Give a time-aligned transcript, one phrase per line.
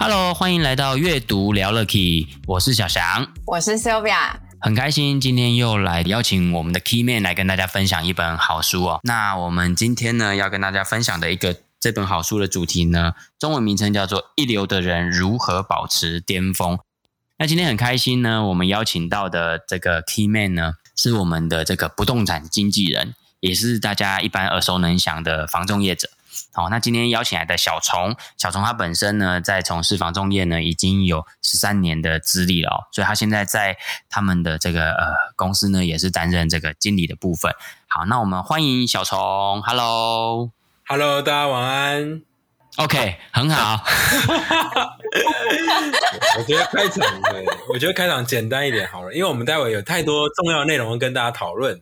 [0.00, 9.00] Hello，欢迎来到阅读聊了 Key，我是小翔，我是 Sylvia，很开心今天又来邀请我们的 Key Man 来跟大家分享一本好书哦。
[9.02, 16.76] 那我们今天呢要跟大家分享的一个这本好书的主题呢，中文名称叫做《一流的人如何保持巅峰》。
[17.38, 26.08] 那今天很开心呢，我们邀请到的这个 Key Man 呢，是我们的这个不动产经纪人，也是大家一般耳熟能详的房仲业者。
[26.58, 33.76] 好，那今天邀请来的小虫，小虫他本身呢，在从事房仲业呢，已经有十三年的资历了哦，所以他现在在
[34.10, 37.54] 他们的这个呃公司呢，也是担任这个经理的部分。
[37.86, 42.22] 好，那我们欢迎小虫，Hello，Hello，大家晚安
[42.78, 43.84] ，OK，很好。
[46.38, 51.80] 我觉得开场，对，我觉得开场简单一点好了，因为我们待会有太多重要的内容要跟大家讨论。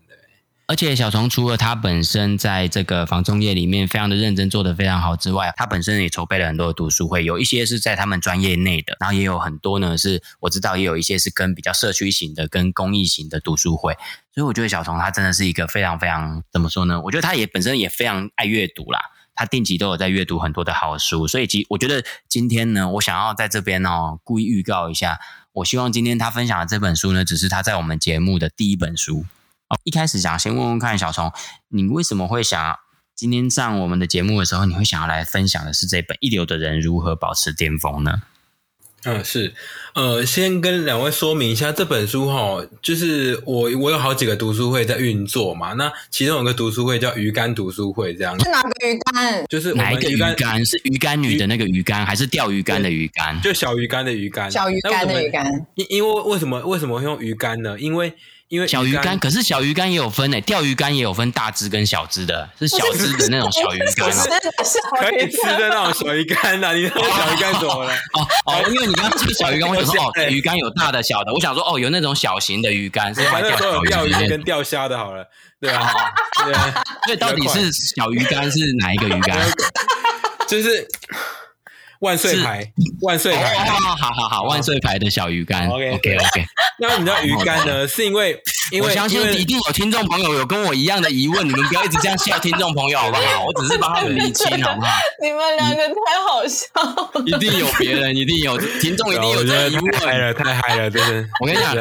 [0.69, 13.92] 而且小虫除了他本身在这个房中业里面非常的认真，做得非常好之外，他本身也筹备了很多读书会，有一些是在他们专业内的，然后也有很多呢是我知道也有一些是跟比较社区型的、跟公益型的读书会。
[14.34, 17.00] 所以我觉得小虫他真的是一个非常非常怎么说呢？
[17.00, 18.98] 我觉得他也本身也非常爱阅读啦，
[19.37, 21.28] 他定期都有在阅读很多的好书。
[21.28, 25.20] 所以其我觉得今天呢，我想要在这边哦故意预告一下，
[25.53, 29.25] 我希望今天他分享的这本书呢，只是他在我们节目的第一本书。
[29.69, 31.33] 哦，一开始想先问问看小虫，
[31.69, 32.78] 你为什么会想
[33.14, 38.22] 今天上我们的节目的时候，你会想要来分享的是这本《一流的人如何保持巅峰》呢？
[39.05, 39.55] 嗯，是，
[39.94, 48.37] 呃，先跟两位说明一下，这本书哈，就是我我有好几个读书会在运作嘛，那其中有个读书会叫鱼竿读书会，这样。
[48.43, 49.44] 是哪个鱼竿？
[49.49, 50.65] 就是哪一个鱼竿？
[50.65, 53.41] 是鱼竿女的那个鱼竿，还是钓鱼竿的鱼竿？
[53.41, 54.50] 就小鱼竿的鱼竿。
[54.50, 55.66] 小鱼竿的鱼竿。
[55.76, 57.78] 因因为为什么为什么会用鱼竿呢？
[57.78, 58.12] 因为
[58.48, 64.24] 因为小鱼竿，可是小鱼竿也有分诶，钓鱼竿也有分大只跟小只的，是小只的那种小鱼竿啊，
[65.00, 66.72] 可以吃的那种小鱼竿啊。
[66.72, 67.92] 你那个小鱼竿怎么了？
[68.12, 75.26] 哦哦，因为你刚刚说小鱼竿，我想说哦， 鱼竿有大的小的，我想说哦，有那种小型的鱼竿是钓钓鱼跟钓虾的，好了，
[75.60, 75.92] 对啊，
[76.44, 79.36] 对啊，所以到底是小鱼竿是哪一个鱼竿？
[80.46, 80.86] 就是。
[82.00, 82.70] 万岁牌，是
[83.02, 85.68] 万岁牌，好好好，万岁牌的小鱼干。
[85.68, 86.44] OK OK OK。
[86.78, 87.88] 那你知道鱼干呢？
[87.88, 88.38] 是因为，
[88.70, 93.44] 因为我相信一定有听众朋友有跟我一样的疑问，你们不要一直这样笑听众朋友好不好？
[93.44, 94.88] 我只是帮他们理清好不好？
[95.22, 97.24] 你们两个太好笑了。
[97.24, 99.92] 一定有别人，一定有听众，一定有这个疑问。
[99.92, 101.28] 太嗨了，太嗨了，真的。
[101.40, 101.74] 我跟你讲，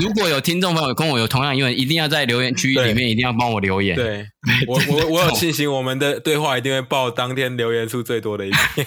[0.00, 3.94] 如果有听众朋友跟我有同样疑问，一定要在留言区里面一定要帮我留言。
[3.94, 4.26] 对，
[4.66, 8.86] 我我我有信心，我们的对话一定会报当天留言数最多的一篇。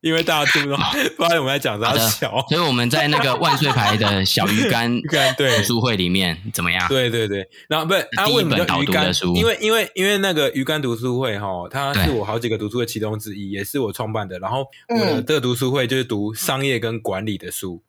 [0.00, 0.80] 因为大家听不懂，
[1.16, 5.00] 不然我们在讲啥小，所以我们在那个万岁牌的小鱼干
[5.36, 5.56] 对。
[5.58, 6.86] 读书会里面怎么样？
[6.88, 14.38] 对对对，然后不是第一本导读的书，因为因为因为那个鱼干读书会哈，它是我好几个读书会其中之一，也是我创办的。
[14.38, 17.82] 然后我的这个读书会就是读商业跟管理的书，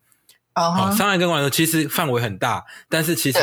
[0.53, 3.39] 好，商业跟管理其实范围很大，但是其实。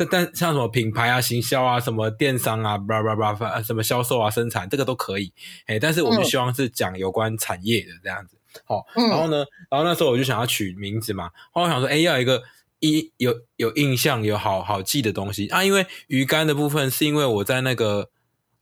[0.00, 5.30] 但但像什么品牌啊、行销啊、什么电商啊、叭叭叭什么销售啊、生产，这个都可以。
[5.66, 8.38] 哎，但是我们希望是讲有关产业的这样子。
[8.64, 11.30] 好，然后呢，然后那时候我就想要取名字嘛。
[11.52, 12.42] 后来我想说，哎，要一个
[12.78, 15.62] 一有有印象、有好好记的东西啊。
[15.62, 18.08] 因为鱼竿的部分，是因为我在那个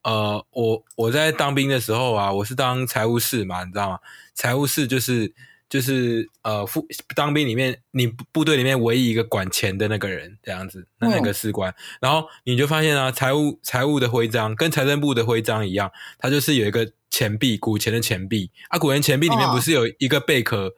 [0.02, 3.98] 呃，我我在当兵的时候啊，我是当财务室嘛，你知道吗？
[4.34, 5.32] 财务室就是。
[5.68, 20.74] 就是呃，副当兵里面，你部队里面唯一一个管钱的那个人，这样子，那那个士官，嗯、然后你就发现啊，财务财务的徽章跟财政部的徽章一样，它就是有一个钱币，古钱的钱币啊，古人钱币里面不是有一个贝壳，哦、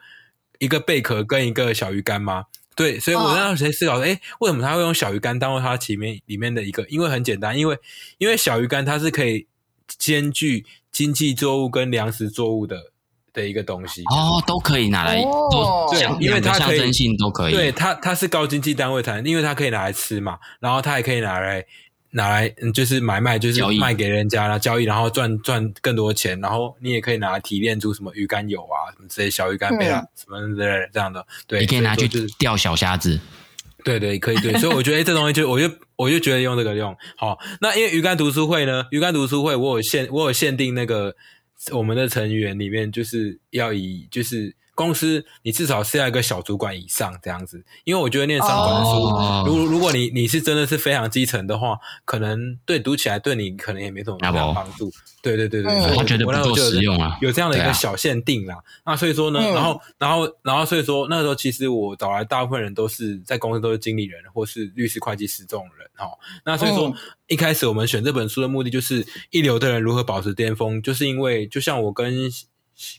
[0.59, 2.47] 一个贝壳跟一个小鱼干吗？
[2.75, 6.85] 对，所以我那时候思考说，哎、欸，为什么他会用小鱼干当做他前面里面的一个？
[6.89, 7.79] 因为很简单，因为
[8.19, 9.47] 因为小鱼干它是可以
[9.87, 12.90] 兼具经济作物跟粮食作物的。
[13.33, 21.65] 的一个东西哦，都可以拿来，哦、对，因为它可以象征性都可以，对它它是高经济单位才，因为它可以拿来吃嘛，然后它也可以拿来
[22.11, 33.21] 拿来，就是买卖，就是卖给人家了交易，然后赚赚更多钱，然后你也可以拿来提炼出什么鱼肝油啊，什么这些小鱼干贝啊，什么之类的这样的，对，你可以拿去就是钓小虾子，
[33.85, 41.15] 对对，可以对，所以我觉得哎，这东西就我就我就觉得用这个用好，那因为鱼竿读书会呢，鱼竿读书会我有限我有限定那个。
[41.73, 54.91] 我们的成员里面就是要以就是公司你至少是要一个小主管以上这样子，因为我觉得念商管的书，哦、如如果你你是真的是非常基层的话，可能对读起来对你可能也没什么帮助。
[55.23, 58.55] 对对对对，我觉得不够实用啊，有这样的一个小限定啦。
[58.55, 66.17] 啊、那所以说呢，嗯、然后然后然后所以说那时候其实我找来大部分人都是在公司都是经理人或是律师、会计师这种人哦。
[66.47, 66.95] 那所以说、嗯、
[67.27, 72.31] 一开始我们选这本书的目的就是一流的人如何保持巅峰，就是因为就像我跟。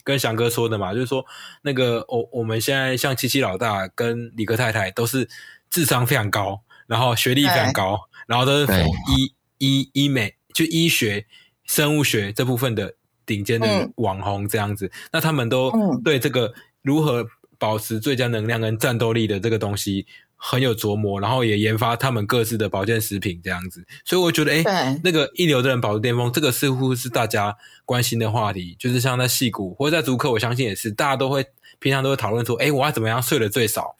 [0.04, 1.26] 跟翔哥说的嘛，就是说
[1.62, 5.28] 那个我我们现在像七七老大跟李哥太太都是
[5.70, 11.26] 智商非常高，然后学历非常高，然后都是医医医美就医学
[11.66, 12.96] 生物学这部分的
[13.26, 15.72] 顶尖的网红这样子，嗯、那他们都
[16.04, 17.26] 对这个如何
[17.58, 20.06] 保持最佳能量跟战斗力的这个东西。
[20.44, 27.56] 很有琢磨，然后也研发他们各自的保健食品这样子，所以我觉得，哎对，那个一流的人保持巅峰，这个似乎是大家
[27.86, 28.76] 关心的话题。
[28.80, 31.46] 就是像在戏骨或者在足科，我相信也是，大家都会
[31.78, 33.96] 平常都会讨论说，哎，我要怎么样睡得最少，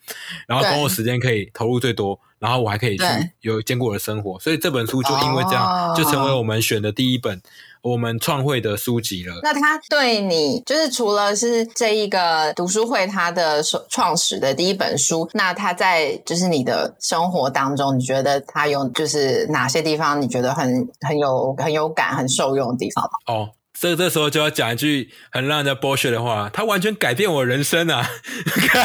[0.48, 3.06] 然后工作时间可以投入最多，然后我还可以去
[3.42, 4.40] 有兼顾我的生活。
[4.40, 7.40] 所以这本书就因为这样，就成为我们选的第一本。
[7.82, 9.40] 我们创会的书籍了。
[9.44, 23.34] 那他对你，就是除了是这一个读书会他的创始的第一本书，那他在就是你的生活当中，你觉得他有就是哪些地方你觉得很很有很有感、很受用的地方吗？
[23.34, 23.50] 哦，
[23.80, 28.08] 这这时候就要讲一句很让人家剥削的话，他完全改变我人生啊！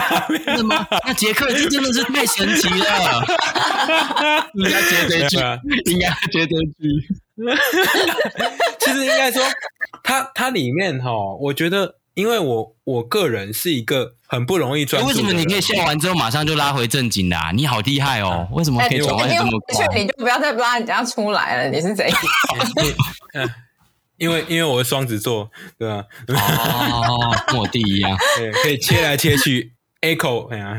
[1.06, 3.22] 那杰克这真的是太神奇了！
[4.54, 5.36] 应该接这句，
[5.92, 7.25] 应该接这句。
[8.80, 9.42] 其实应该说，
[10.02, 11.10] 它它里面哈，
[11.40, 15.08] 我觉得，因为我我个人是一个很不容易专注。
[15.08, 17.36] 为什么你可以笑完之后马上就拉回正经的？
[17.36, 17.50] 啊？
[17.52, 18.48] 你好厉害哦！
[18.52, 19.86] 为什么可以转换这么快？
[19.94, 22.10] 你就不要再拉人家出来了，你是谁？
[24.16, 26.06] 因为因为我是双子座，对吧？
[26.28, 30.78] 哦，跟我弟一样，对， 可以切来切去，echo，哎呀，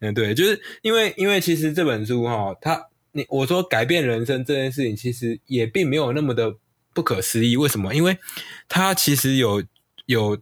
[0.00, 2.86] 嗯，对，就是因为因为其实这本书哈，它。
[3.18, 6.54] 你我说改变人生这件事情，其实也并没有那么的
[6.94, 7.56] 不可思议。
[7.56, 7.92] 为什么？
[7.94, 8.16] 因为
[8.68, 9.64] 他其实有
[10.06, 10.38] 有，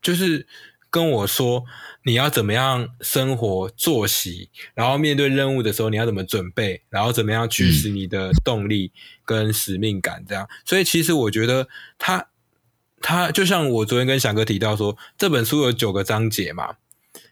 [0.00, 0.46] 就是
[0.88, 1.64] 跟我说
[2.04, 8.90] 你要怎么样生活作息，然后面对任务的时候你要怎么准备，然后怎么样驱使你的动力
[9.24, 10.48] 跟使命感，这样。
[10.64, 11.68] 所以其实我觉得
[11.98, 12.28] 他
[13.02, 16.76] 他就像我昨天跟翔哥提到说，这本书有九个章节嘛，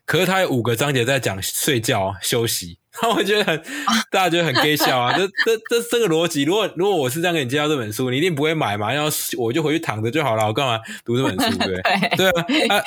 [0.04, 2.78] 可是他有五个章节在讲睡觉休息。
[3.02, 3.62] 然后我觉得很，
[4.10, 5.12] 大家觉得很搞笑啊！
[5.16, 8.92] 这这这这个逻辑，如果如果我是这样给你介绍这本书，你一定不会买嘛？
[8.92, 9.04] 要
[9.36, 11.58] 我就回去躺着就好了，我干嘛读这本书？
[11.58, 11.82] 对
[12.16, 12.84] 对对啊，啊！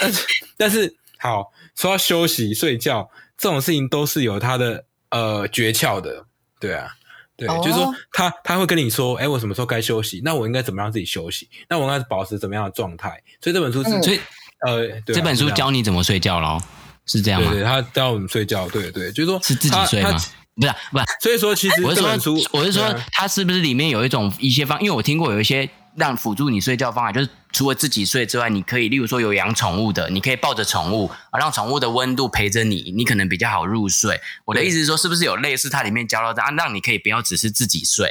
[0.57, 6.25] 但是好说到休息睡觉这种事情，都是有它的呃诀窍的，
[6.59, 6.91] 对啊，
[7.37, 10.21] 对，哦、就是说他他会跟你说，哎，我什么时候该休息？
[10.23, 11.47] 那我应该怎么让自己休息？
[11.69, 13.21] 那我应该保持怎么样的状态？
[13.41, 14.19] 所以这本书是，嗯、所以
[14.65, 16.61] 呃，对啊、这本书教你怎么睡觉咯。
[17.09, 17.49] 是这样吗？
[17.49, 20.11] 对，对，他带我们睡觉，对对，就是说是自己睡吗？
[20.11, 24.79] 不是不是，所以说其实我是说，我是说，他是不是里面有一种一些方？
[24.79, 34.19] 因为我听过有一些让辅助你睡觉的方法，就是除了自己睡之外，你可以例如说有养宠物的，你可以抱着宠物，让宠物的温度陪着你，你可能比较好入睡。
[34.45, 38.07] 我的意思是说，是不是有类似它里面教到的，啊让你可以不要只是自己睡，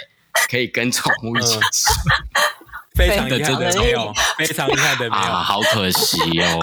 [0.50, 1.60] 可以跟宠物一起睡。
[2.96, 6.58] 非常遗憾的没有，非常遗憾的没有，好可惜哦，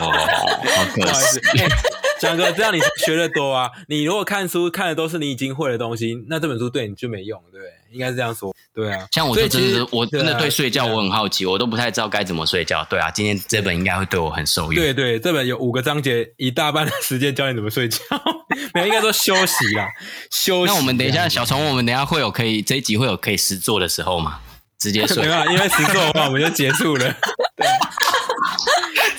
[0.76, 1.40] 好可惜。
[2.22, 3.70] 翔哥，这样你学的多啊！
[3.88, 7.72] 你如果看书看的都是你已经会的东西，那这本书对你就没用，对不对？
[7.92, 9.06] 应该是这样说，对啊。
[9.12, 12.86] 像我就真的，我真的对睡觉我很好奇，我都不太知道该怎么睡觉。
[12.90, 14.76] 对啊，今天这本应该会对我很受用。
[14.76, 18.00] 对对，这本有五个章节，一大半的时间教你怎么睡觉，
[18.74, 19.88] 没有应该说休息啦，
[20.32, 20.72] 休息。
[20.72, 24.40] 那我们等一下，小虫，我们等一下会有可以这一集会有可以实做的时候吗？
[24.78, 25.24] 直接睡。
[25.28, 27.16] 没有，因为实做的话我们就结束了。
[27.56, 27.68] 对。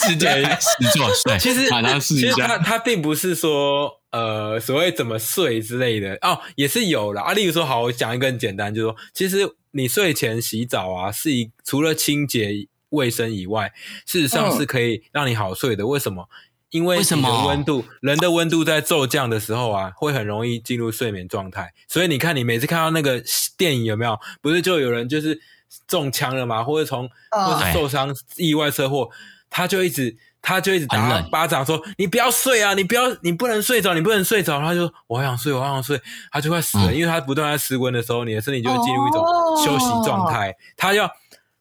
[0.06, 0.28] 直接
[0.60, 1.68] 实作睡， 其实
[2.00, 7.32] 其实他他并不是说呃所谓怎么睡之类的哦，也是有了啊。
[7.32, 9.38] 例如说，好，我讲一个很简单，就是说，其实
[9.72, 13.72] 你睡前洗澡啊，是一除了清洁卫生以外，
[14.06, 15.86] 事实上是可以让你好睡的。
[15.86, 16.28] 为什么？
[16.70, 21.72] 因为你的温度，人的温度在骤降的时候啊，会很容易进入睡眠状态。
[21.88, 23.22] 所以你看，你每次看到那个
[23.56, 24.18] 电影有没有？
[24.42, 25.40] 不是就有人就是
[25.86, 26.64] 中枪了吗？
[26.64, 29.08] 或者从或者受伤意外车祸？
[29.56, 35.98] 他就一直，他就一直打巴掌说：“你不要睡啊，你不要，你不能睡着，你不能睡着。”他就说：“我好想睡，我好想睡。”
[36.30, 39.24] 他就快死了，嗯、因为他不断在失温的时候，你的身体就会进入一种
[39.64, 40.54] 休息状态。
[40.76, 41.10] 他、哦、要，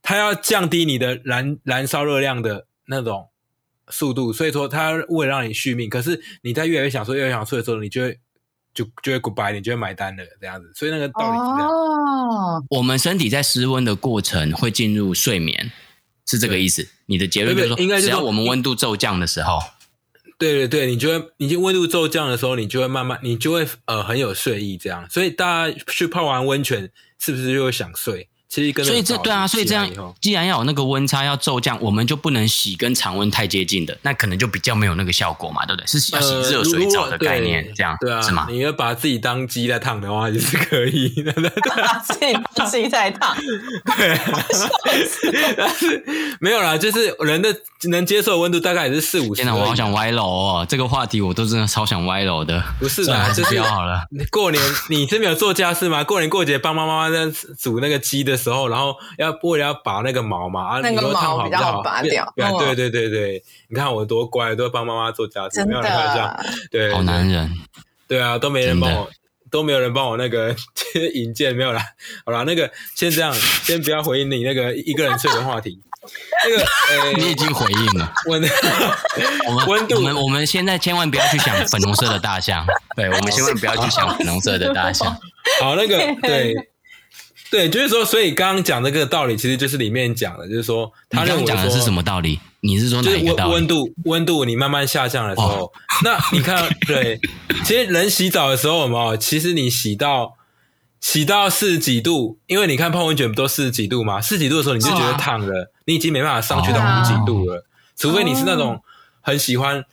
[0.01, 3.29] 他要降低你的燃燃烧热量的那种
[3.87, 5.89] 速度，所以说他为了让你续命。
[5.89, 8.19] 可是你在越来越想睡、越来越想睡的时候，你就会
[8.73, 10.69] 就就会 goodbye，你就会买单了这样子。
[10.75, 11.69] 所以那个道理是这样。
[11.69, 15.71] 哦，我们身体在失温的过程会进入睡眠。
[16.25, 19.59] 是这个意思，你的结论就是说，应该只要我们温度骤降的时候，
[20.37, 25.09] 对对对，你就会，你就温度骤降的时候，你就会慢慢，你就会呃很有睡意这样。
[25.09, 28.27] 所以大家去泡完温泉，是不是就会想睡？
[28.55, 29.85] 其实跟所以这对啊，所以这样，
[30.21, 35.85] 既然要有那个温差要骤降，我们就不能洗跟常温太接近的，那可能就比较没有那个效果嘛，对不对？
[35.87, 38.47] 是要洗热水澡的概念，呃、这样对啊，是吗？
[38.49, 41.33] 你要把自己当鸡在烫的话，就是可以的。
[41.75, 43.35] 把自己当鸡在烫，
[43.97, 44.45] 对、啊，
[45.57, 47.53] 但是没有啦，就是人的
[47.89, 49.41] 能接受温度大概也是四五十。
[49.41, 50.65] 天哪，我好想歪楼哦！
[50.69, 52.63] 这个话题我都真的超想歪楼的。
[52.79, 54.05] 不是啦，就不要好了。
[54.31, 56.05] 过年你是没有做家事吗？
[56.05, 62.31] 过年过节帮妈妈在煮那个鸡的时候，然后要为了要拔那个毛嘛，啊，那个毛比较好拔掉。
[62.35, 66.39] 对对对对对，你看我多乖，都帮妈妈做家事，没有人看一下。
[66.71, 67.51] 对，好男人。
[68.07, 69.09] 对啊，都没人帮我，
[69.49, 70.55] 都没有人帮我那个
[71.15, 71.81] 引荐，没有啦。
[72.23, 75.79] 好啦，那个先这样，先不要回应你那个一个人睡的话题。
[76.45, 78.13] 那个，你已经回应了。
[78.27, 78.39] 温，
[79.47, 82.63] 我们温度，我们我们现在千万不要去想粉红色的大象。
[82.95, 85.11] 对，我们千万不要去想粉红色的大象。
[85.59, 86.53] 好，那个对。
[87.51, 92.39] 对，就是说，所以刚刚讲的这个道理，其实就是里面讲的，就是说，他认为讲的是什么道理？
[92.61, 93.53] 你是说哪一个道理？
[93.53, 95.71] 温度，温度，你慢慢下降的时候，哦、
[96.03, 97.19] 那你看，对，
[97.63, 99.15] 其实人洗澡的时候，嘛？
[99.15, 100.35] 其实你洗到
[100.99, 104.19] 洗到四十几度，因为你看泡温泉不都四十几度吗？
[104.19, 107.63] 四十几度的时候，你就觉得烫了，哦、你已经没办法上去到五十几度了，哦、
[107.95, 108.81] 除非你是那种
[109.21, 109.85] 很喜欢。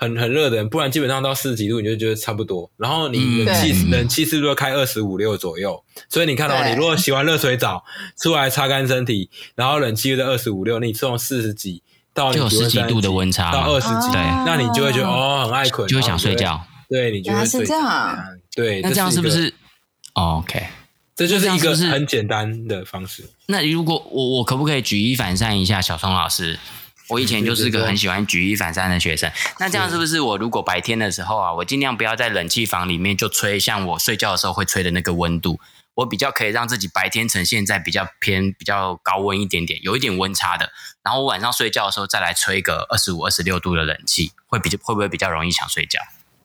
[0.00, 2.70] 很很热的人，不然基本上到四十几度你就觉得差不多。
[2.78, 5.84] 然后你冷气、嗯、冷气是不是要开二十五六左右？
[6.08, 7.84] 所以你看到你如果洗完热水澡
[8.18, 11.82] 出来擦干身体，然后冷气又在二十五六，你从四十几
[12.14, 16.58] 到就有十几度的温差到二十几，对，那你就会觉得哦很爱困，就会想睡觉。
[16.88, 17.76] 对，你就会睡觉。
[18.56, 19.52] 对，那这样是不是
[20.14, 20.66] ？OK，
[21.14, 23.22] 这就是一个很简单的方式。
[23.48, 26.58] 那如果我我可不可以举一反三一下，小松老师？
[27.10, 35.60] 我以前就是个很喜欢举一反三的学生，那这样是不是我如果白天的时候啊，我尽量不要在冷气房里面就吹像我睡觉的时候会吹的那个温度，
[35.94, 40.70] 我比较可以让自己白天呈现在比较偏比较高温一点点，有一点温差的，
[41.02, 45.98] 然后我晚上睡觉的时候再来吹个二十五、二十六度的冷气，会比较会不会比较容易想睡觉？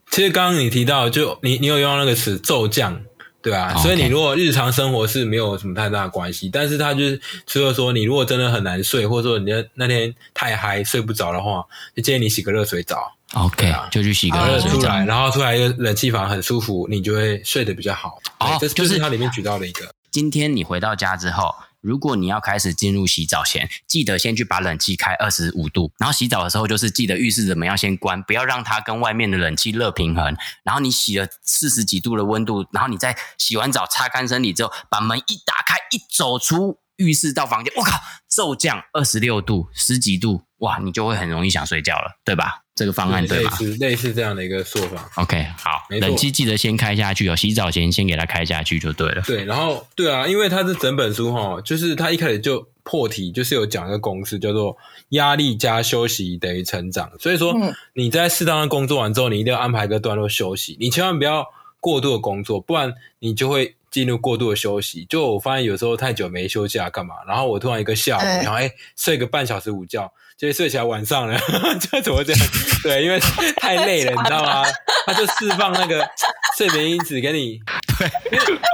[0.10, 3.02] 其实刚刚你提到，就你你有用到那个词骤降。
[3.46, 11.64] 对啊.所以你如果日常生活是没有什么太大的关系，但是他就是除了说你如果真的很难睡，或者说你那天太嗨睡不着的话，
[11.96, 13.12] 就建议你洗个热水澡。
[13.34, 18.18] OK，、啊、就去洗个热水澡，出来，然后出来一个冷气房很舒服，你就会睡得比较好。
[18.40, 19.86] 哦，这就是它里面举到的一个。
[20.10, 21.54] 今天你回到家之后。
[21.86, 30.36] 如果你要开始进入洗澡前，记得先去把冷气开二十五度，然后洗澡的时候就是记得浴室怎么样先关，不要让它跟外面的冷气热平衡。
[30.64, 42.65] 然后你洗了四十几度的温度，然后你再洗完澡擦干身体之后，把门一打开，一走出浴室到房间，我靠，骤降二十六度，十几度，哇，你就会很容易想睡觉了，对吧？
[42.76, 43.50] 这个方案对吧？
[43.50, 45.10] 类似类似这样的一个说法。
[45.16, 45.82] OK，好。
[45.90, 49.22] 冷气记得先开下去哦，洗澡前先给它开下去就对了。
[49.22, 54.76] 对，然后对啊，因为它是整本书哈，就是它一开始就破题，就是有讲一个公式，叫做
[55.10, 57.10] 压力加休息等于成长。
[57.18, 57.56] 所以说
[57.94, 61.48] 你在适当的工作完之后，你一定要安排一个段落休息，你千万不要
[61.80, 65.06] 过度的工作，不然你就会进入过度的休息。
[65.06, 70.12] 就我发现有时候太久没休假干嘛，然后我突然一个下午，然后哎睡个半小时午觉。
[70.38, 71.40] 就睡起来晚上了，
[71.80, 72.48] 就怎么这样？
[72.84, 73.20] 对，因为
[73.58, 74.64] 太累了，你知道吗？
[75.06, 76.06] 他就释放那个
[76.58, 77.60] 睡眠因子给你。
[77.98, 78.10] 对，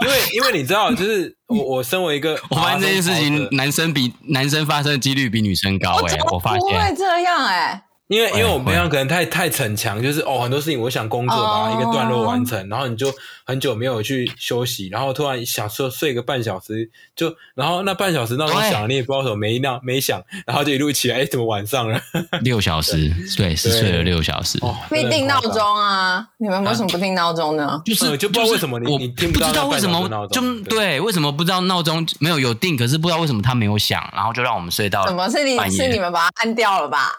[0.03, 7.83] 因为因为你知道，就是我我身为一个，我发现这件事情，男生比男生发生的几率比女生高哎、欸，我发现不会这样哎、欸。
[8.11, 13.09] 因为因为我们平常可能太太逞强，就是哦很多事情我想工作把它一个段落完成，然后你就
[13.45, 22.01] 很久没有去休息，然后突然想说睡个半小时，就然后那半小时闹钟响，你也不知道怎么没闹没响，然后就一路起来，哎怎么晚上了？
[22.43, 24.59] 六小时，对，是睡了六小时。
[24.89, 27.81] 可以定闹钟啊，你们为什么不定闹钟呢？
[27.85, 37.13] 就是就不知道为什么你你听不知道为什么就对，为什么不知道闹钟没有有定，可是不知道为什么它没有响，然后就让我们睡到怎么是你是你们把它按掉了吧？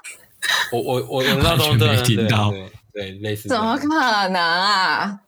[0.72, 3.48] 我我我我闹钟真的听到，对对，类似。
[3.48, 3.88] 怎么可
[4.28, 5.20] 能啊？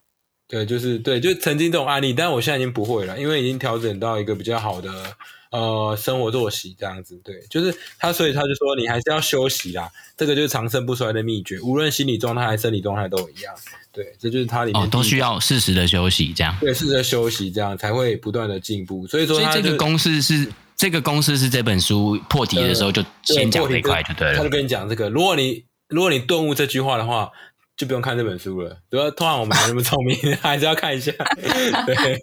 [0.46, 4.92] 对，就是对，就曾经这种案例，但我现在已经不会了，因为已经调整到一个比较好的
[5.50, 7.18] 呃生活作息这样子。
[7.24, 13.54] 对，就是他，所以他就说你还是要休息啦，这个就是长生不衰的秘诀，无论心理状态还是生理状态都一样。
[13.90, 16.54] 对，这就是它里面哦，都需要适时的休息，这样。
[16.60, 19.06] 对，适时的休息，这样才会不断的进步。
[19.06, 20.46] 所以说，所以这个公式是。
[20.76, 24.36] 这个公式是这本书破题的时候就先讲这一块就对了。
[24.36, 27.30] 他就跟你讲这个，如果你如果你顿悟这句话的话，
[27.76, 28.78] 就不用看这本书了。
[28.90, 31.12] 主要通常我们没那么聪明， 还是要看一下。
[31.86, 32.22] 对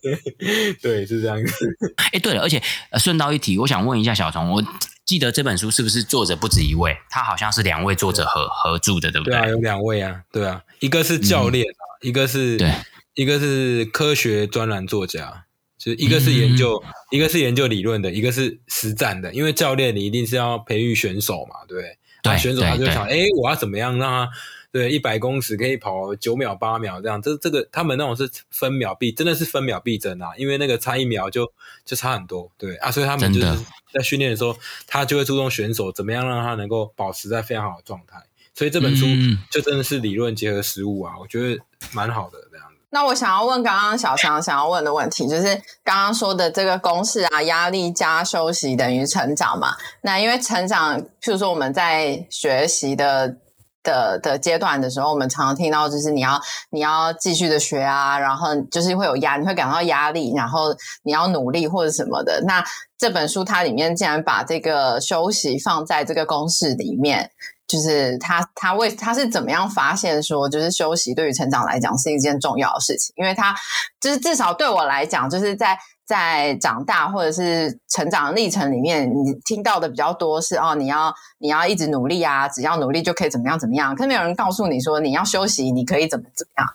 [0.82, 1.78] 对，是这样子。
[2.12, 2.62] 哎，对了，而且
[3.00, 4.64] 顺道一提，我想问一下小虫，我。
[5.04, 6.96] 记得这本书是不是作者不止一位？
[7.10, 9.34] 他好像是两位作者合合著的，对不对？
[9.34, 12.72] 对啊，有两位啊，对啊，一个是教练啊，嗯、一个是对，
[13.16, 15.48] 一个是科学专栏作家，
[15.82, 19.34] 就是一个是研究，嗯、一个是研究理论的，一个是实战的。
[19.34, 21.98] 因为教练你一定是要培育选手嘛，对不对？
[22.22, 24.32] 对，选手他就想，哎，我要怎么样让他？
[24.72, 30.30] 对，一百公尺可以跑九秒八秒这样，这这个他们那种是分秒必，真的是分秒必争啊！
[30.38, 31.52] 因为那个差一秒就
[31.84, 33.48] 就差很多，对啊，所以他们就是
[33.92, 34.58] 在训练的时候，
[34.88, 38.18] 他就会注重选手怎么样让他能够保持在非常好的状态。
[38.54, 39.06] 所以这本书
[39.50, 41.62] 就真的是理论结合实物啊，我觉得
[41.92, 42.71] 蛮好的这样子。
[42.92, 49.74] 那我想要问刚刚小强想要问的问题，就是刚刚说的这个公式啊，压力加休息等于成长嘛？
[50.02, 53.38] 那因为成长，譬如说我们在学习的。
[53.84, 60.66] 的的阶段的时候，我们常常听到就是你要你要继续的学啊，然后就是会有压，你会感到压力，然后
[61.02, 62.44] 你要努力或者什么的。
[62.46, 62.64] 那
[62.96, 67.32] 这本书它里面竟然把这个休息放在这个公式里面，
[67.72, 73.14] 就是他他为他是怎么样发现说，就是休息对于成长来讲是一件重要的事情？
[73.16, 73.56] 因为他
[74.00, 75.78] 就是至少对我来讲，就是在。
[76.04, 83.96] 在长大或者是成长历程里面，你听到的比较多是哦，你要你要一直努力啊，只要努力就可以怎么样怎么样。
[83.96, 86.68] 可是没有人告诉你说你要休息，你可以怎么怎么样。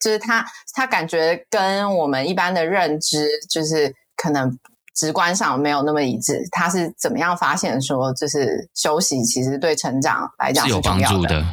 [0.00, 4.58] 就是他他感觉跟我们一般的认知，就是可能
[4.98, 6.40] 直观上没有那么一致。
[6.50, 11.44] 他是怎么样发现说，就是休息其实对成长来讲是有帮助的？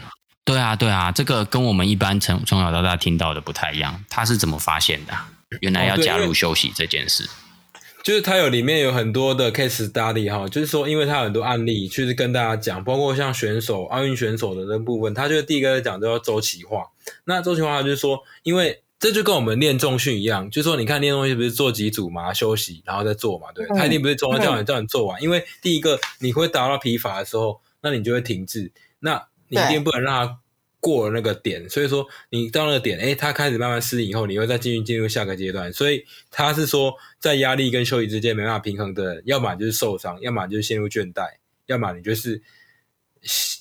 [0.43, 4.03] 对啊，对啊，这个跟我们一般从从小到大听到的不太一样。
[4.09, 5.13] 他是怎么发现的？
[5.61, 16.83] 原来要加入休息这件事，哦、就是他有里面有很多的 case study 哈，就是说，因为他有很多案例，就是跟大家讲，包括像选手、奥运选手的那部分，他就第一个在讲叫周期化。
[17.25, 30.39] 那周期化就是说，因为这就跟我们练重训一样，就是说，你看练重训不是做几组嘛，休息然后再做嘛，对，他一定不是中间叫你叫你做完，因为第一个你会达到疲乏的时候，那你就会停滞，那你一定不能让他。
[30.81, 35.73] 过了那个点，所以说你到那个点，诶，他开始慢慢适应以后，你会再继续进入下个阶段。
[35.73, 41.23] 所以他是说，在压力跟休息之间没办法平衡的，要么就是受伤，要么就是陷入倦怠，
[41.65, 42.39] 要么你就是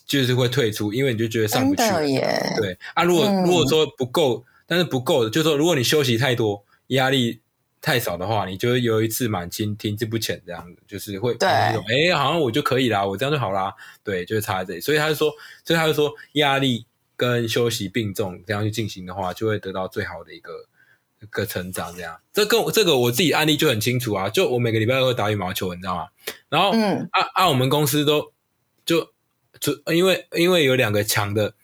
[0.07, 1.83] 就是会退出，因为你就觉得上不去。
[2.59, 7.41] 对啊，如果、嗯、如果说不够，但是不够的，就是说如果你休息太多，压力
[7.81, 13.75] 太少的话，你就会有一次满清停滞不前这样子，就是会对那种诶，好像我就可以啦，我这样就好啦。
[14.03, 14.81] 对，就是差在这里。
[14.81, 15.31] 所以他就说，
[15.65, 16.87] 所以他就说压力。
[17.17, 20.67] 跟休息并重这样去进行的话，就会得到最好的一个
[21.23, 21.95] 一个成长。
[21.95, 24.29] 这样，这跟这个我自己案例就很清楚啊。
[24.29, 26.09] 就我每个礼拜都会打羽毛球，你知道吗？
[26.49, 28.33] 然后，嗯，啊啊，我们公司都
[28.85, 29.13] 就
[29.61, 31.55] 就因为因为有两个强的，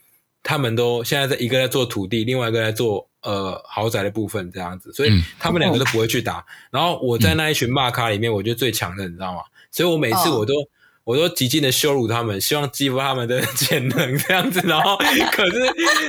[0.42, 6.38] 他们都现在在一个在做土地，另外一个在做呃豪宅的部分，这样子，所以他们两个都不会去打。
[6.38, 9.42] 嗯、然后我在那一群骂咖里面，我觉得最强的，你知道吗？
[9.70, 10.54] 所以我每次我都。
[10.54, 10.68] 哦
[11.02, 14.96] 我都极尽的羞辱他们，希望激发他们的潜 能这样子，然后
[15.32, 15.58] 可是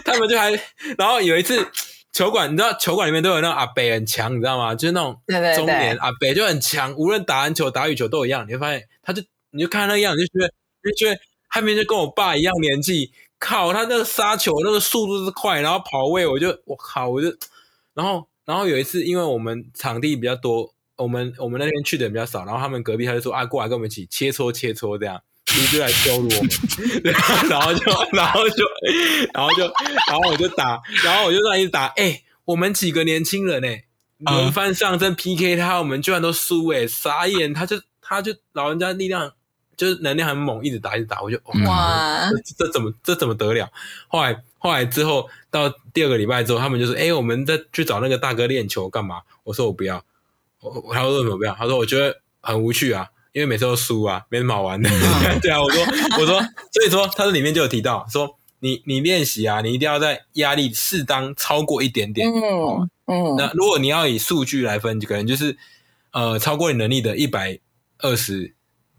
[0.03, 0.51] 他们就还，
[0.95, 1.65] 然后有一次
[2.11, 4.75] 球馆，你知道球馆里面都有那种阿北很强，你知道吗？
[4.75, 5.19] 就是那种
[5.55, 8.45] 中年阿北就很强，无论打篮球、打羽球都一样。
[8.47, 13.11] 你会发现，他就你就看那个样子，就觉得就觉得他明明就跟我爸一样年纪，
[13.41, 17.27] 靠，他那个杀球那个速度是快，然后跑位，我就我靠，我就
[17.93, 20.73] 然后然后有一次，因为我们场地比较多。
[20.97, 26.49] 我们我们那天去的人比较少，然后他们隔壁他就说啊，过来跟我们一起切磋切磋，这样，就就来羞辱我们，
[27.49, 28.63] 然后就然后就
[29.33, 29.63] 然后就
[30.05, 33.85] 然后我就打，然后我就让一直打，哎、欸，我们几个年轻人哎，
[34.19, 39.33] 轮番上阵 PK 他，我们居然都输哎，傻眼，他就他就老人家力量
[39.77, 43.69] 就是能量很猛，一直打一直打，我就哇，这，这怎么这怎么得了？
[44.07, 49.21] 后来后来之后到第二个礼拜之后，他们就说，哎、欸，我们再去找那个大哥练球干嘛？
[49.43, 50.03] 我说我不要。
[50.61, 51.55] 我他说为什么不要？
[51.55, 54.87] 他说我觉得很无趣啊，因为每次都输啊，没什么好玩的。
[55.41, 55.83] 对啊，我说
[56.19, 56.39] 我说，
[56.71, 62.27] 所以说他这里面就有提到说，你你练习啊，你一定要在压力适当超过一点点。
[62.27, 63.35] 嗯嗯。
[63.35, 65.57] 那如果你要以数据来分，可能就是
[66.11, 67.59] 呃超过你能力的一百
[67.97, 68.53] 二十，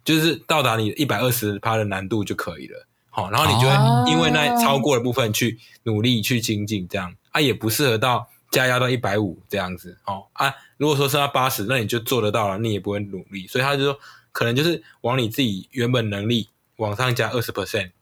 [0.05, 2.87] 就是到达你一百二十趴的难度就可以了。
[3.11, 8.29] 好，然后你就会因为那超过的部分去努力去精进，这样啊也不适合到。
[8.53, 13.99] 加压到一百五这样子哦啊，如果说是要八十，那你就做得到了，你也不会努力，所以他就说，
[14.31, 17.93] 可能就是往你自己原本能力往上加二十 percent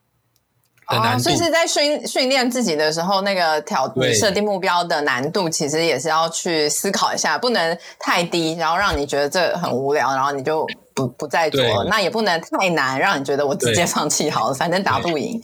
[0.89, 1.19] 的难度。
[1.19, 10.67] 哦，所以是在训训练自己的时候，那个挑设定目标的难度，其实也是要去思考一下，不能太低，然后让你觉得这很无聊，然后你就
[11.01, 11.85] 不不再做。
[11.85, 15.41] 那也不能太难，让你觉得我直接放弃好了，反正打不赢。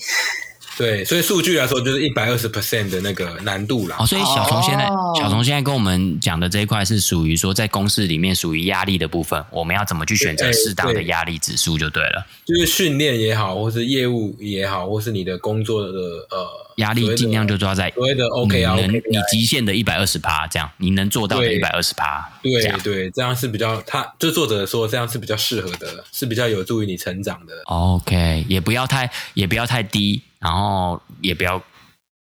[0.77, 3.97] 对，所以数据来说就是一百二十 percent 的那个难度啦。
[3.99, 4.85] 哦，所以小虫现在，
[5.19, 12.27] 小虫现在跟我们讲的这一块是属于说在公式里面属于压力的部分，我们要怎么去选择适当的压力指数就对了。
[12.45, 15.91] 就是训练也好，或是业务也好，或是你的工作的
[16.31, 16.67] 呃。
[16.77, 22.53] 压力尽量就抓在所谓的 OK 啊，能你极限的一百二十趴，这样你能做到的一百二十趴，对
[22.85, 27.55] 对，这样是比较，他就作者说这样是比较适合的，是比较有助于你成长的。
[27.65, 31.62] OK，也不要太也不要太低，然后也不要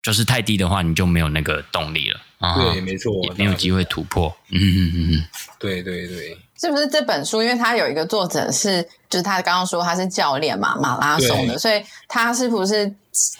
[0.01, 2.19] 就是太低的话，你就没有那个动力了。
[2.55, 4.31] 对，没错，也没有机会突破。
[4.51, 5.25] 嗯嗯嗯嗯，
[5.57, 6.37] 对对对。
[6.59, 7.41] 是不是这本书？
[7.41, 12.93] 因为它有一个作者是，就是他刚刚说他是教练嘛，马拉松的，所以他是不是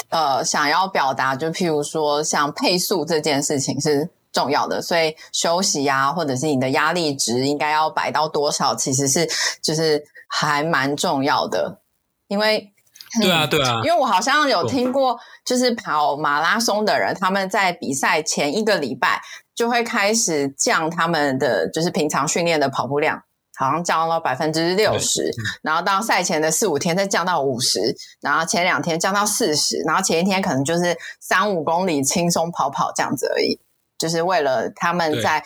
[0.09, 9.29] 呃想要表达，就譬如说像配速这件事情是重要的，所以休息啊，或者是你的压力值应该要摆到多少，其实是
[9.61, 11.79] 就是还蛮重要的，
[12.27, 12.71] 因为。
[13.21, 19.21] 对啊，对啊，因为我好像有听过，就是跑马拉松的人，他们在比赛前一个礼拜
[19.54, 23.21] 就会开始降他们的就是平常训练的跑步量，
[23.58, 27.80] 好像降到百分之六十，然后到赛前的四五天再降到五十，
[28.21, 33.60] 然后前两天降到四十，然后前一天可能就是三五公里轻松跑跑这样子而已，
[33.97, 35.43] 就是为了他们在。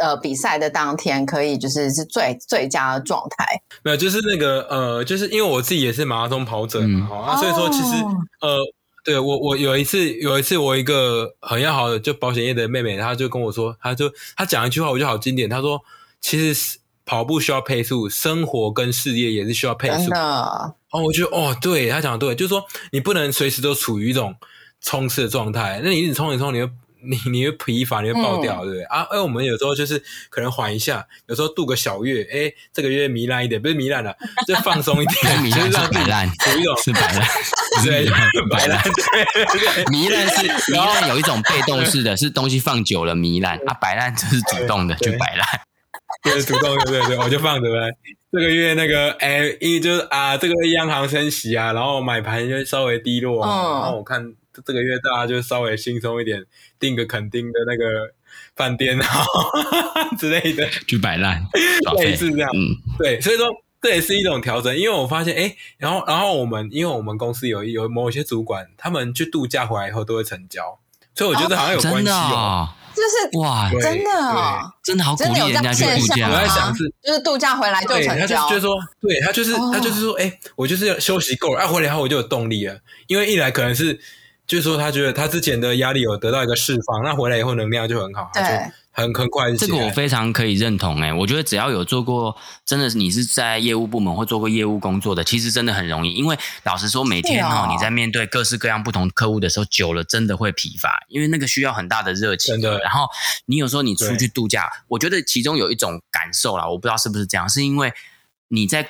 [0.00, 3.60] 呃，比赛的当天可以就是是最最佳的状态。
[3.82, 8.02] 没有，就是那个呃，就是因为我自己也是马拉松跑者嘛，哈、嗯啊，所以说其实、
[8.40, 8.58] 哦、呃，
[9.04, 15.48] 对我我有一次有一次我一个很要好的就保险业的妹妹，她就跟我说，她就她讲一句话，我觉得好经典。
[15.48, 15.80] 她说，
[16.20, 19.96] 其实跑步需要配速，生活跟事业也是需要配速。
[19.98, 20.74] 真的。
[20.90, 24.34] 哦，我觉得哦，对，她讲的对，就是说你不能随时都处于一种
[24.80, 26.70] 冲刺的状态，那你一直冲一冲，你会。
[27.02, 29.06] 你你会疲乏，你会爆掉，嗯、对不对啊？
[29.10, 34.14] 哎，我们有时候就是可能缓一下，有时候度个小月，哎，这个月糜烂一点，不是糜烂了，
[34.46, 37.26] 就放松一点，糜烂是摆烂，有一种是摆烂，
[37.84, 38.10] 对，
[38.50, 45.46] 摆烂，对，糜烂是糜烂，有一种被动式的，是东西放久了糜烂啊，摆烂就是主动的，就摆烂，
[46.22, 47.96] 对，主动对，对对，我就放着呗。
[48.32, 54.34] 这个月那个，哎，一就是啊，这个月央行升息啊，然后买盘就稍微低落，然后我看。
[54.64, 56.44] 这个月大家就稍微轻松一点，
[56.78, 58.12] 订个垦丁的那个
[58.56, 59.06] 饭店啊
[60.18, 61.40] 之类的，去摆烂，
[61.98, 62.50] 类似这样。
[62.52, 63.46] 嗯，对，所以说
[63.80, 64.76] 这也是一种调整。
[64.76, 70.80] 因为我发现，哎，然后然后我们因为我们公司有有某一些主管，他们去度假回来以后都会成交，
[71.14, 72.68] 所以我觉得好像有关系哦。
[72.92, 76.28] 就是哇，真的啊，真的好鼓励人家去度假。
[76.28, 82.80] 我在想是，就是度假回来就成交，就是说，对他就是他就是说，哎，我就是要休息够了，啊，回来以后我就有动力了。
[83.06, 84.00] 因为一来可能是。
[84.50, 88.42] 就是说，他觉得他之前的压力有得到一个释放，那回来以后能量就很好，对，
[88.90, 89.54] 很很快。
[89.54, 92.36] 这个我非常可以认同诶、欸，我觉得只要有做过，
[92.66, 96.12] 真的是你是在业务部门或做过业务工作的，其实真的很容易。
[96.14, 102.52] 因为老实说，每天哦你在面对各式各样不同客户的时候，久了真的会疲乏，因为那个需要很大的热情。
[102.52, 102.80] 真的。
[102.80, 103.06] 然后
[103.46, 107.92] 你有时候你出去度假，我觉得其中有一种感受啦，我不知道是不是这样，是因为
[108.48, 108.88] 你在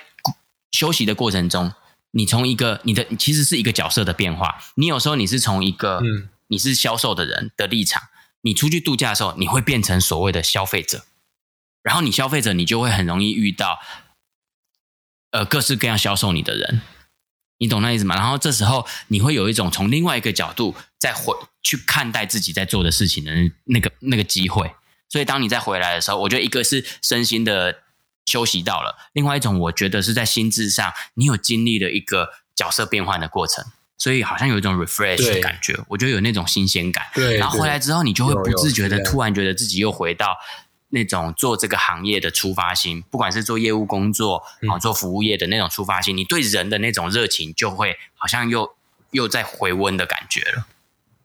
[0.70, 1.70] 休息的过程中。
[2.12, 6.00] 你从一个你的其实是一个角色的变化，你有时候你是从一个
[6.48, 8.02] 你是销售的人的立场，
[8.42, 11.04] 你出去度假的时候，你会变成所谓的消费者，
[11.82, 13.78] 然后你消费者你就会很容易遇到
[15.30, 16.82] 呃各式各样销售你的人，
[17.58, 18.16] 你懂那意思吗？
[18.16, 23.32] 然后这时候你会有一种从另外一个角度再回去看待自己在做的事情的
[23.66, 24.74] 那个那个机会，
[25.08, 27.84] 所以当你再回来的时候，我觉得一个是身心的。
[28.30, 33.64] 休息到了，另外一种我觉得是在心智上，你有经历了一个角色变换的过程，
[33.98, 37.06] 所以好像有一种 refresh 的感觉，我觉得有那种新鲜感。
[37.12, 40.36] 对，然后回来之后，你就会不自觉的突然觉得自己又回到
[40.90, 48.76] 那种做这个行业的出发心，不管是做业务工作啊，做服务业的那种出发心，你对人的那种热情就会好像又
[49.10, 50.66] 又在回温的感觉了。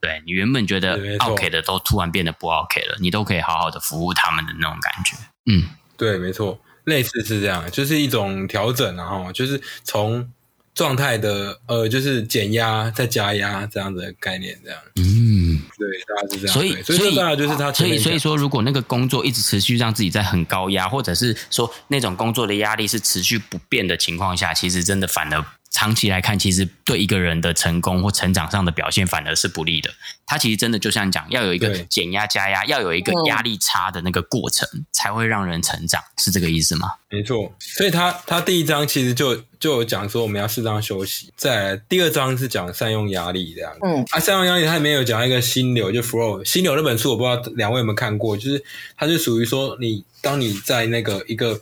[0.02, 5.16] 对，你原本觉得 OK 的，都突然变得不 OK 了，你都可以好好的服务他们的那种感觉。
[5.48, 6.60] 嗯，对，没错。
[6.86, 10.28] 类似是这样，就是一种调整，然后就是从
[10.74, 14.80] 状态的呃，就是减压再加压这样子的概念，这样。
[14.98, 16.54] 嗯，对，大概是这样。
[16.54, 25.46] 所以，所以，所以大概就是他，所以，所以说，如果那个工作一直持续让自己在很高压，或者是说那种工作的压力是持续不变的情况下，其实真的反而。
[25.76, 29.92] 长期来看，其实对一个人的成功或成长上的表现反而是不利的。
[30.26, 36.92] 他其实真的就像讲，要有一个减压加压，要有一个压力差的那个过程，嗯、才会让人成长，是这个意思吗？
[37.10, 37.54] 没错。
[37.60, 41.30] 所以他他第一章其实就就有讲说我们要适当休息。
[41.36, 43.74] 再来第二章是讲善用压力这样。
[43.84, 48.64] 嗯，啊，善用压力，它里面有讲一个心流，就 flow 心流那本书，我不知道两位有没有看过，就是
[48.96, 51.60] 它是属于说你当你在那个一个。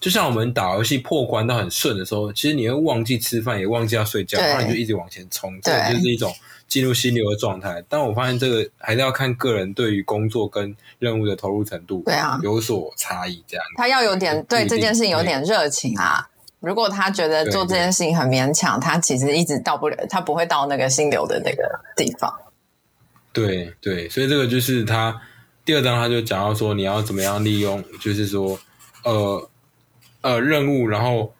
[0.00, 6.32] 就像我们打游戏破关到很顺的时候，其实你会忘记吃饭，也忘记要睡觉，然后你就一直往前冲，这就是一种
[6.68, 7.82] 进入心流的状态。
[7.88, 13.42] 但我发现这个还是要看个人对于工作跟任务的投入程度，对啊，有所差异。
[13.46, 16.28] 这样，他要有点对这件事情有点热情啊。
[16.60, 22.32] 如果他觉得做这件事情很勉强，他其实一直到不了，他不会到那个心流的那个地方。
[23.32, 25.20] 对对，所以这个就是他
[25.64, 28.58] 第二章，他就讲到说，你要怎么样利用，就是说，
[29.04, 29.48] 呃
[30.26, 31.32] 呃，任务，然后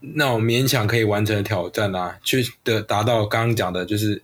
[0.00, 4.22] 那种勉强可以完成的挑战啊，去的达到刚刚讲的，就是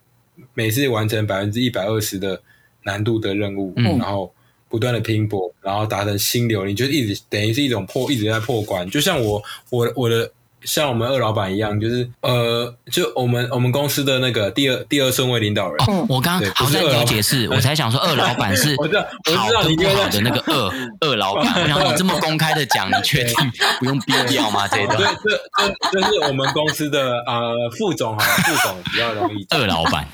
[0.55, 2.40] 每次完成百分之一百二十的
[2.85, 4.33] 难度的任务，嗯，然后
[4.68, 10.33] 不断的拼搏，然后达成心流，你就一直等于是一种破，一直在破关，就像我我我的。
[10.64, 15.77] 像我们二老板一样，就是呃，就我们我们公司的那个第二第二顺位领导人。
[15.87, 20.73] 哦、我刚刚好像有解释，我才想说二老板是 好跟不好的那个二
[21.12, 21.66] 二老板。
[21.68, 23.35] 然后你这么公开的讲，你确定
[23.79, 24.66] 不用逼掉吗？
[24.68, 24.99] 这一段？
[24.99, 29.47] 对，这这这是我们公司的呃副总哈，副总比较容易。
[29.51, 30.07] 二老板，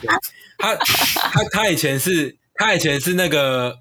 [0.59, 3.79] 他他他以前是，他以前是那个，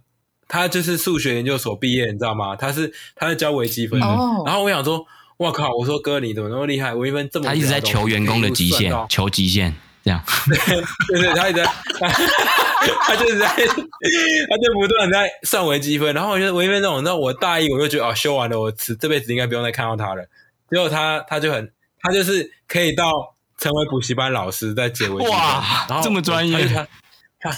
[0.48, 2.56] 他就是数学研究所毕业，你知道吗？
[2.56, 4.08] 他是他是教微积分的。
[4.08, 5.06] 嗯、然后我想说。
[5.38, 5.72] 我靠！
[5.76, 6.94] 我说哥，你怎么那么厉害？
[6.94, 10.24] 我一分这么他一直在求员工的极限，求极限，这样。
[11.10, 11.66] 对对，他一直在，
[13.08, 16.14] 他，就是在， 他就不断在算微积分。
[16.14, 20.24] 然后我觉得微积分这种，那我大一我就觉得啊，修完了，我这这辈子应该不用再看到他了。
[20.70, 25.32] 结果他他就很，他就是可以到成为补习班老师，在解微积分。
[25.32, 26.66] 哇，然后这么专业。
[26.68, 26.88] 他
[27.40, 27.52] 他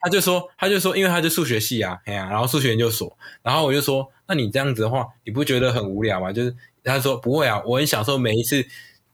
[0.00, 3.18] 他就说，他就说，因为他就数学系啊，哎呀，然后数学研究所。
[3.42, 6.32] 然后我就说，那你这样子的话，你不觉得很无聊吗？
[6.32, 6.54] 就是。
[6.84, 8.66] 他说不会啊，我很享受每一次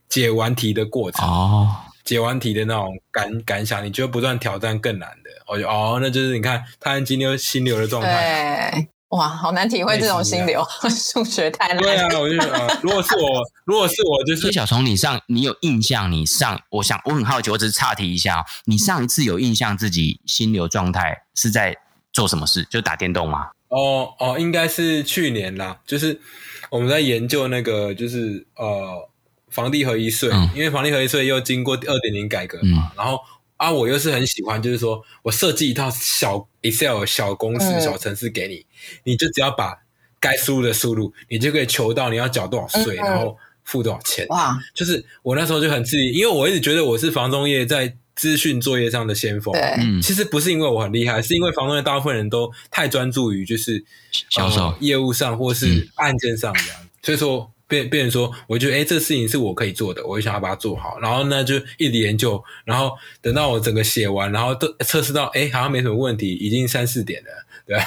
[0.08, 11.78] 解完题的过程哦，解完题的那种感感想，你就不断挑战更难的，我就哦，那就是你看他很金牛心流的状态，对，哇，好难体会这种心流，数学太难。
[11.78, 16.10] 对啊，我就呃，如果是我，如果是我，就是小虫，你上你有印象？
[16.10, 21.76] 你上，我想我很好奇，我只是岔题一下，你上一次有印象自己心流状态是在
[22.12, 22.64] 做什么事？
[22.64, 23.50] 就打电动吗？
[23.76, 26.20] 哦哦，应该是去年啦，就是。
[26.68, 29.08] 我们在研究那个，就是呃，
[29.50, 33.20] 房地合一税，嗯、因为房地合一税又经过二点零改革嘛，嗯、然后
[33.56, 38.66] 啊，我又是很喜欢，就是说我设计一套小 Excel 小公式、小程式给你，嗯、
[39.04, 39.80] 你就只要把
[40.18, 44.26] 该输入的输入，你就可以求到你要缴多少税，嗯、然后付多少钱。
[44.30, 49.52] 哇，就是我那时候就很自意，因为我一直觉得我是房中业在资讯作业上的先锋。
[49.52, 53.84] 对，其实不是因为我很厉害，是因为房东的大部分人都太专注于就是
[54.30, 57.52] 销售、呃、业务上或是案件上这样，嗯、所以说。
[57.68, 61.00] 变变成说，我觉得诶这事情是我可以做的，我就想要把它做好。
[61.00, 67.28] 然后呢，就一直研究，然后等到我整个写完，然后都测试到，诶好像没什么问题，已经三四点了，
[67.66, 67.86] 对啊，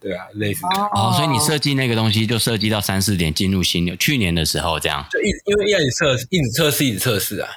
[0.00, 0.80] 对啊，类似的。
[0.94, 3.94] 哦，所以你设计那个东西就设计到三四点进入新流。
[3.96, 7.48] 去年的时候这样，就一因为一直测，一直测试，一直测试啊。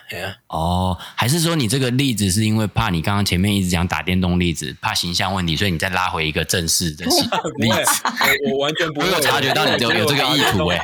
[0.47, 7.05] 哦，还是说你这个例子是因为怕你刚刚前面一直讲打电动例子，怕形象问题，所以你再拉回一个正式的
[7.57, 8.03] 例子？
[8.47, 10.79] 我我完全不会有察觉到你有有这个意图诶。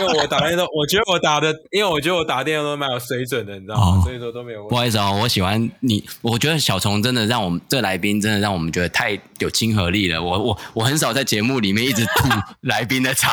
[0.00, 3.82] 因为我打电动，我觉得我打的，因为我觉得我打电动都蛮有水准的，你知道吗？
[3.82, 4.68] 哦、所以说都没有问。
[4.68, 10.22] 不好意思哦，我喜欢你，我觉得小虫真的让我们这个来宾真的让我们觉得太有亲和力了。
[10.22, 12.28] 我我我很少在节目里面一直吐
[12.62, 13.30] 来宾的槽，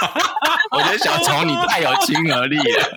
[0.72, 2.88] 我觉得小虫你太有亲和力了。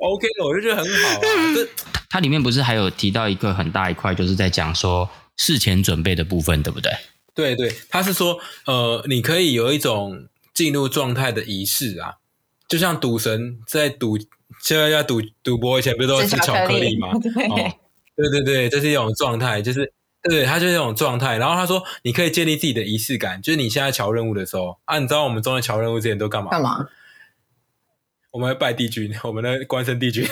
[0.00, 1.20] OK，我就觉得很好啊。
[1.54, 1.68] 这
[2.08, 6.90] 它里面不是还有提到一个很大一块，就是在讲说事前准备的部分，对不对？
[7.34, 12.14] 对对，他是说，呃，你可以有一种进入状态的仪式啊，
[12.66, 14.16] 就像赌神在赌，
[14.62, 17.08] 现在要赌赌博以前不是都吃巧克力吗？
[17.20, 17.72] 对，哦，
[18.16, 19.92] 对对对，这是一种状态，就是
[20.28, 21.38] 对，他就是一种状态。
[21.38, 26.50] 然后他说，你可以建立自己的仪式感，就是你现在乔任务的时候啊，你知道我们中间乔任务之前都干嘛？
[26.50, 26.86] 干嘛？
[28.32, 30.26] 我们会拜帝君，我们的关圣帝君。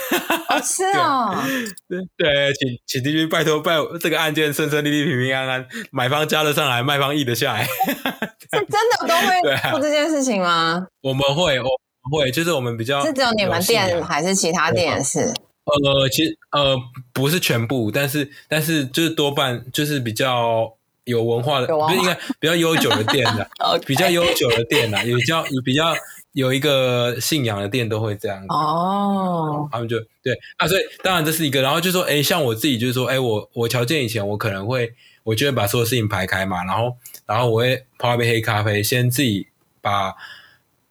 [0.50, 1.35] 哦，是哦，
[1.88, 7.64] 对，对，请请帝君拜托拜这个案件顺顺利利、平平安安，买方加得上来，卖方议得下来。
[8.44, 10.87] 是真的都会做这件事情吗？
[11.00, 11.70] 我们会，我们
[12.12, 15.33] 会，就是我们比较是只有你们店还是其他店也是？
[15.64, 16.77] 呃，其实呃
[17.12, 20.72] 不是全部，但是但是就是多半就是比较
[21.05, 23.48] 有文化的，不是应该 比较悠久的店的，
[23.87, 25.94] 比较悠久的店呐，也叫也比较。
[26.35, 39.46] 有一个信仰的店都会这样子哦，他们就对啊，所以当然这是一个，然后就说，哎，像我自己就是说，哎，我我条件以前我可能会，我就会把所有事情排开嘛，然后然后我会泡一杯黑咖啡，先自己
[39.81, 40.12] 把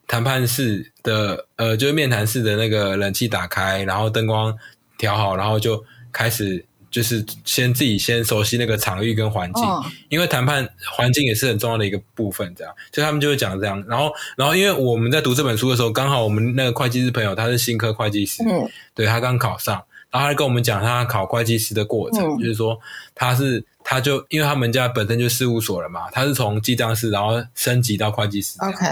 [0.07, 4.55] 谈判室的呃，就是面谈室的那个冷气打开，然后灯光
[4.97, 6.65] 调好，然后就开始。
[6.93, 12.53] 就是先自己先熟悉那个场域跟环境，哦、因为谈判环境也是很重要的一个部分。
[12.55, 13.83] 这样，就他们就会讲这样。
[13.87, 22.79] 然后，然后因为我们在读这本书的时候，刚好我们那个会计师朋友他是新科会计师，嗯，对他刚考上，然后他跟我们讲他考会计师的过程，嗯、就是说
[23.15, 28.57] 他是他就因为他们家本身就事务所了嘛，他是从记账师然后升级到会计师。
[28.59, 28.85] OK，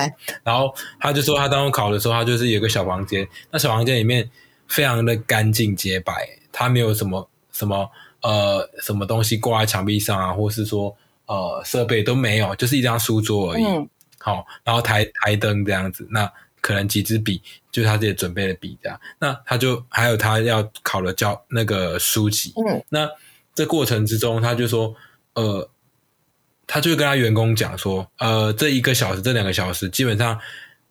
[0.44, 4.30] 然后他就说他当初考的时候，他就是有个小房间，那小房间里面
[4.68, 6.14] 非常的干净洁白，
[6.52, 7.90] 他没有什么什么
[8.22, 13.64] 呃什么东西挂在墙壁上啊，或是说呃设备都没有，就是一张书桌而已。
[13.64, 16.32] 嗯、好，然后台台灯这样子，那。
[16.64, 18.96] 可能几支笔，就是他自己准备的笔这样。
[19.18, 22.54] 那他就还有他要考的教那个书籍。
[22.56, 23.10] 嗯，那
[23.54, 24.96] 这过程之中，他就说，
[25.34, 25.70] 呃，
[26.68, 30.40] 他就跟他员工讲说，呃，这一个小时、这两个小时，基本上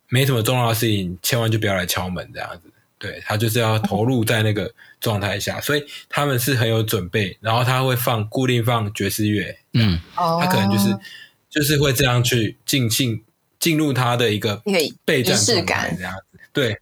[0.08, 2.70] 没什么重要的事情，千万就不要来敲门这样子。
[2.98, 7.36] 对，他就是要投入在那个状态下，嗯、所以他们是很有准备。
[7.40, 10.96] 然后他会放固定放爵士乐，嗯，他可能就是
[11.48, 13.22] 就是会这样去尽兴。
[13.60, 14.56] 进入他的一个
[15.04, 16.78] 备战状态这样子，对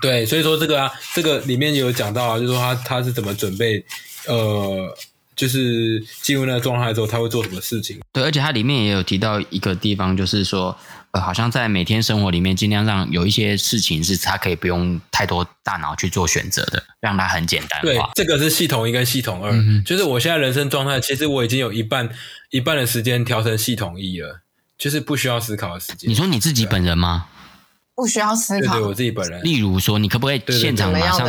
[0.00, 3.84] 对，所以说这个啊，这个里面有讲到啊，就是说他他是怎么准备，
[4.26, 4.96] 呃，
[5.36, 7.98] 就是进入那个状态之后，他会做什么事情？
[8.12, 10.76] 对，而且它里面也有提到一个地方，就是说，
[11.10, 17.84] 呃，好像在每天生活里面，尽量让有一些事情是他可以不用太多大脑去做选择的，让他很简单化。
[17.84, 22.08] 对，这个是系统一跟系统二，嗯、就是我现在人生状态，其实我已经有一半
[22.50, 24.40] 一半的时间调成系统一了。
[24.80, 26.08] 就是不需要思考的时间。
[26.08, 27.26] 你说你自己本人吗？
[28.00, 28.74] 不需要思考。
[28.74, 29.42] 对，对，我自己本人。
[29.44, 31.26] 例如说，你可不可以现场马上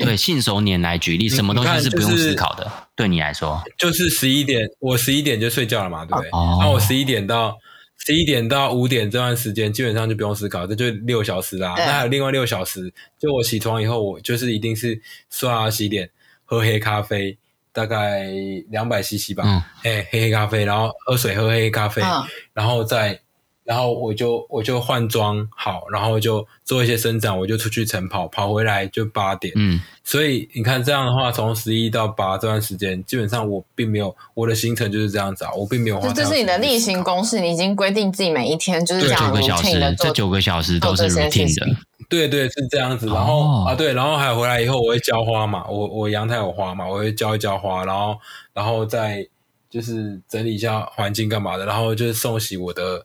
[0.00, 1.28] 对信手拈来举例？
[1.28, 2.64] 什么东西是不用思考的？
[2.64, 6.30] 就是、对你来说，就是十一点，我十一点就睡觉了嘛，对不对？
[6.30, 6.58] 哦。
[6.60, 7.56] 那我十一点到
[8.04, 11.74] 十一点到五点这段时间，基本上就不用思考，这就六小时啦。
[11.76, 15.00] 对那还有另外六小时，就我起床以后，我就是一定是
[15.30, 16.10] 刷牙洗脸，
[16.44, 17.38] 喝黑咖啡。
[17.70, 18.24] 大概
[18.70, 19.62] 两百 CC 吧，嗯，
[20.10, 23.20] 黑黑咖啡，然后喝水，喝黑咖啡，嗯、然后再，
[23.68, 36.10] 然后我就我就换装好，然后就做一些伸展，我就出去晨跑，跑回来就八点，嗯，所以你看这样的话，从十一到八这段时间，基本上我并没有我的行程就是这样子啊，我并没有花。
[36.14, 41.76] 这是你的例行公事，你已经规定自己每一天就是这样九个小时，这九个小时都是 routine 的。
[42.08, 43.06] 对对，是这样子。
[43.08, 43.68] 然后、oh.
[43.68, 45.66] 啊，对，然后还有回来以后，我会浇花嘛。
[45.68, 48.16] 我我阳台有花嘛，我会浇一浇花，然后
[48.54, 49.28] 然后再
[49.68, 53.04] 就是整理一下环境干嘛的，然后就是送洗我的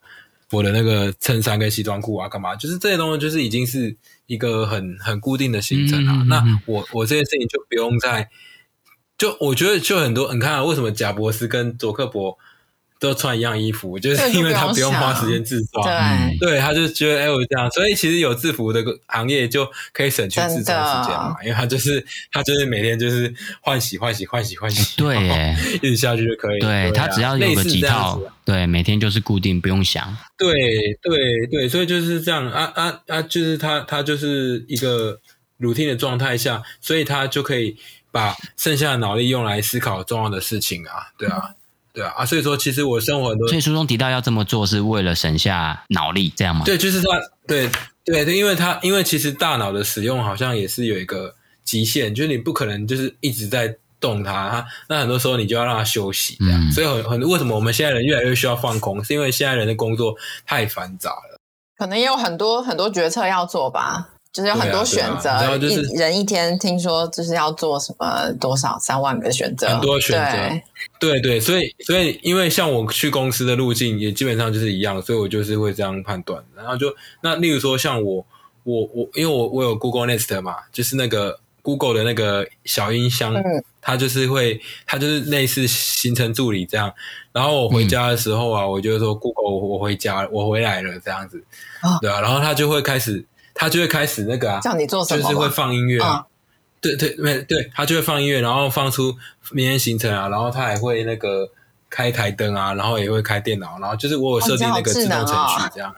[0.53, 3.95] 我的那个衬衫跟西装裤啊干嘛，就是这些东西就是已经是
[4.27, 6.13] 一个很很固定的行程啊。
[6.13, 6.27] Mm hmm.
[6.29, 8.29] 那我我这些事情就不用再，
[9.17, 12.37] 就我觉得就很多，你看、啊、为什么贾博士跟佐克伯。
[13.03, 25.17] 都穿一样衣服，就是因为他不用花时间制造，对，对，他就觉得哎，我这样，所以其实有制服的行业就可以省去制造时间嘛，因为他就是他就是每天就是换洗换洗换洗换洗， 对，
[25.83, 26.61] 一直下去就可以。
[26.61, 30.15] 对，他只要有个几套，对，每天就是固定，不用想。
[30.37, 30.53] 对
[31.01, 35.19] 对对，所以就是这样啊啊啊，就是他他就是一个
[35.59, 37.75] routine 的状态下，所以他就可以
[38.11, 41.53] 把剩下的脑力用来思考重要的事情啊，对啊。
[41.93, 46.63] 对啊，啊，所以说其实我生活很多，所以书中提到要这么做是为了省下脑力，这样吗？
[46.65, 47.07] 对，就是他，
[47.47, 47.69] 对
[48.03, 56.67] 对对，因为他因为其实大脑的使用好像也是有一个极限，就是你不可能就是一直在动它，它那很多时候你就要让它休息，这样。
[56.67, 61.39] 嗯，所以很很为什么我们现在人越来越需要放空，是因为现在人的工作太繁杂了，
[61.77, 64.09] 可能也有很多很多决策要做吧。
[64.33, 70.61] 就是有很多选择，啊啊就是、一人一天听说就是要做什么多少三万个选择，很多选择，
[70.99, 76.43] 对对对，所以所以因为像我去公司的路径也基本上就是一样，所以我就是会这样判断。
[76.55, 76.91] 然后就
[77.21, 78.25] 那例如说像我
[78.63, 83.43] 我我，因为我我有 Google Nest 嘛，就是那个 Google 的那个小音箱，嗯、
[83.81, 86.91] 它就是会它就是类似行程助理这样。
[87.31, 91.37] 然后我回家的时候啊，嗯、我就说 Google 我回家我回来了这样子，
[91.83, 93.23] 哦、对啊，然后它就会开始。
[93.53, 95.21] 他就会开始那个啊，叫你做什么？
[95.21, 96.25] 就是会放音乐啊，
[96.81, 99.15] 对对没对，他就会放音乐，然后放出
[99.51, 101.47] 明天行程啊，然后他还会那个
[101.89, 105.95] 开台灯啊，然后也会开电脑，然后就是我有设定那个自动程序这样。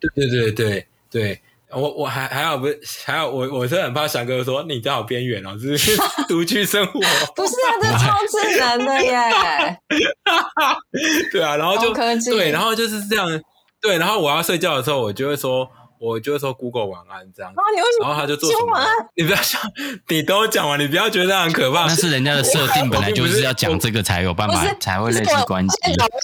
[0.00, 1.40] 对对对对对，
[1.70, 6.92] 我我还还好不是还好我我是很怕翔哥说你这好边缘哦，就是独居生活。
[7.36, 9.78] 不是啊，这超智能的耶。
[11.30, 13.28] 对啊，然后就对，然后就是这样。
[13.82, 15.70] 对，然后我要睡觉的时候，我就会说。
[16.00, 17.60] 我就说 Google 晚安这样子，
[18.00, 18.80] 然后他就做什么？
[19.14, 19.60] 你不要想，
[20.08, 21.82] 你都讲完，你不要觉得很可怕。
[21.82, 25.76] 那是人家的设定，本来就是要讲这个才有办法，才会类似关系。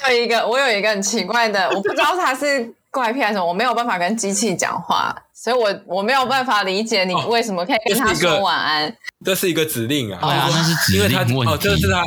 [0.06, 8.96] 我有一个，我有一个很奇怪的，我不知道他是怪癖还是什么，我没有办法跟机器讲话，所以我我没有办法理解你为什么可以跟他说晚安。
[9.26, 11.52] 这是一个指令啊，那是指令问题。
[11.52, 12.02] 哦，这是他，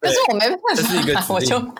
[0.00, 1.72] 可是我没办法，这是一个指令。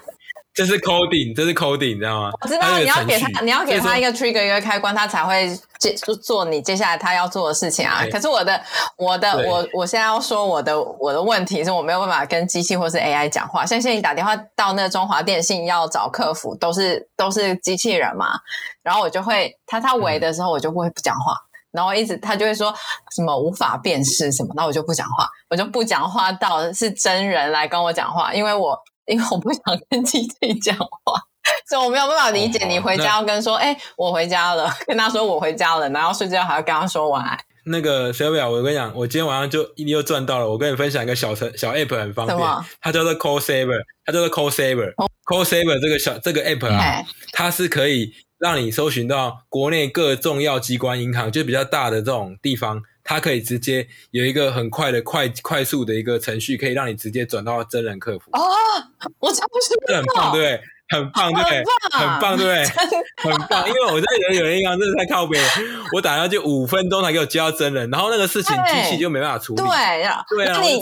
[0.52, 2.30] 这是 coding，这是 coding，你知道吗？
[2.40, 5.48] 我知道你要给他，你要给他一个 trigger 一个开关，他才会
[5.78, 5.92] 接
[6.22, 8.04] 做你接下来他要做的事情啊。
[8.10, 8.60] 可是我的
[8.96, 13.64] 我的我我现在要说我的我的问题是我没有办法跟机器或是 AI 讲话。
[13.64, 18.26] 像现在你打电话到那个中华电信要找客服，都是都是机器人嘛。
[18.82, 21.36] 然后我就会他他围的时候，我就不会不讲话。
[21.70, 22.74] 然后一直他就会说
[23.14, 28.76] 什么无法辨识什么，那我就不讲话，我就不讲话到是真人来跟我讲话，因为我。
[29.10, 31.20] 因为我不想跟机器讲话，
[31.68, 37.38] 所以我没有办法理解你回家要跟说，哎、哦欸，我回家了，跟他说我回家了，然后睡觉还要跟他说晚安。
[37.64, 40.48] 那个小表，我跟你讲，我今天晚上就一定又赚到了。
[40.48, 42.38] 我跟你分享一个小程小 app 很方便，
[42.80, 44.90] 它叫做 Call Saver，它叫做 Call Saver。
[44.96, 52.82] 哦、Call Saver 这个小这个 app 啊，它是可以让你搜寻到国内各重要机关银行，就比较大的这种地方。
[53.10, 58.30] 它可以直接有一个很快的快快速的一个程序，可以让你直接转到真人客服。
[58.30, 58.40] 哦，
[59.18, 60.60] 我超喜欢，很棒，对不对？
[60.90, 61.64] 很棒，对不对？
[61.90, 62.64] 很棒，对不对？
[63.28, 65.48] 很棒，因为我在有有人一样，真的太靠北了。
[65.92, 69.60] 我打上去五分钟才给我接到真人，然后那个事情机器就没办法处理。
[69.60, 70.74] 对呀，对啊，你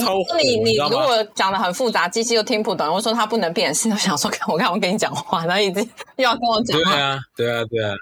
[0.58, 5.80] 你你如果讲的很复杂，机器又听不懂，我说他不能辨识，我想说， 我看我跟你讲话，然后一直
[6.16, 6.90] 又要跟我讲话。
[6.92, 7.94] 对啊，对啊，对啊。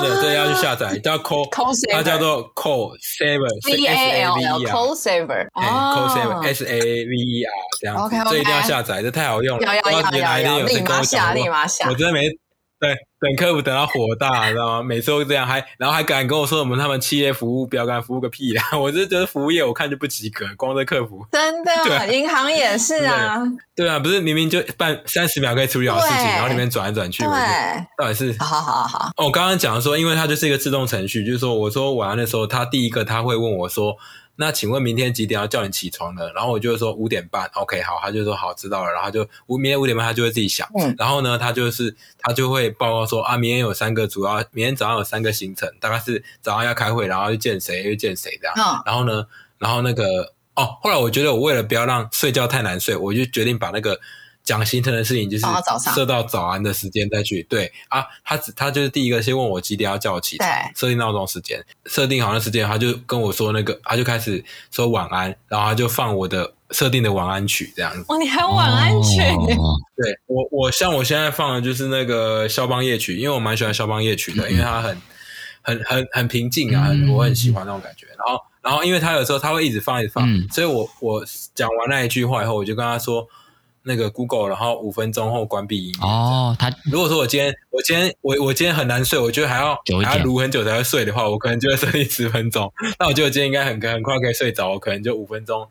[0.00, 1.46] 真的，这要去下载，叫 Call，
[1.92, 9.66] 它叫做 Call Saver，C A L L，Call Saver，Call Saver，S A V E R，这样子，这一定要下载，这太好用了。
[9.66, 11.88] 要要要要，立马下，立马下。
[11.88, 12.26] 我真的没。
[12.82, 14.82] 对，等客服等到火大，知道吗？
[14.82, 18.64] 每次都这样，还然后还敢跟我说什么他们企业服务标杆服务个屁啊！
[18.76, 23.38] 我就觉得服务业我看就不及格，光这客服真的，对银行也是啊
[23.76, 23.86] 对。
[23.86, 27.30] 对啊，不是明明就办三十秒可以处理好事情，然后里面转来转去，对，
[27.96, 29.12] 到底是好好好。
[29.16, 33.96] 哦，我刚刚讲说，因为它就是一个自动程序，就是说我说晚安的时候，他第一个他会问我说。
[34.36, 36.32] 那请问明天几点要叫你起床呢？
[36.34, 38.92] 然后我就会说五点半，OK，好，他就说好，知道了。
[38.92, 40.68] 然后就五明天五点半，他就会自己想。
[40.78, 40.94] 嗯。
[40.98, 48.54] 然后呢，他就是他就会报告说啊，明天有三个主要，明天早上有三个行程，大概是早上要开会，然后去见谁，又见谁这样。
[48.56, 48.82] 嗯。
[48.86, 49.26] 然后呢，
[49.58, 54.00] 然后那个哦，后来我觉得我为了不要让睡觉太难睡，我就决定把那个。
[54.44, 55.46] 讲行程的事情就是
[55.94, 57.42] 设到早安的时间再去。
[57.44, 68.04] 对啊，他他就是第一个先问我几点要叫我起床，设定闹钟时间，设定好那时间，他就跟我说那个，他就开始说晚安，然后他就放我的设定的晚安曲这样子。
[68.08, 69.18] 哦，你还有晚安曲？
[69.96, 75.00] 对我我像我现在放的就是那个肖邦夜曲，因为我蛮喜欢肖邦夜曲的，因为它很
[75.62, 78.08] 很很很平静啊，我很喜欢那种感觉。
[78.08, 81.24] 然后然后因为他有时候他会一直放一直放，所以我我
[81.54, 83.28] 讲完那一句话以后，我就跟他说。
[83.84, 86.06] 那个 Google，然后五分钟后关闭音乐。
[86.06, 92.72] 哦，他如果说我今天我今天我我今天很难睡，我觉得还要还要撸很久才会睡的话，我可能就会设定十分钟。
[92.98, 95.66] 那我觉得今天应该很很快可以睡着，我可能就五分钟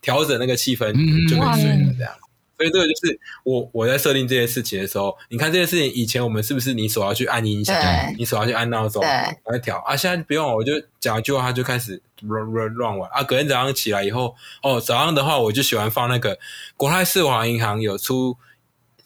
[0.00, 0.92] 调整那个气氛
[1.28, 2.12] 就可以睡了这样。
[2.58, 7.74] 所以这个就是我我在设定这些事情的时候，你看这些事情以前我们是不是你手要去按音响，
[8.18, 9.94] 你手要去按闹钟，来调啊？
[9.96, 13.22] 现在不用，我就讲一句话，他就开始乱乱乱玩啊。
[13.22, 16.38] 隔天早上起来以后，哦，早上的话我就喜欢放那个
[16.76, 18.36] 国泰世华银行有出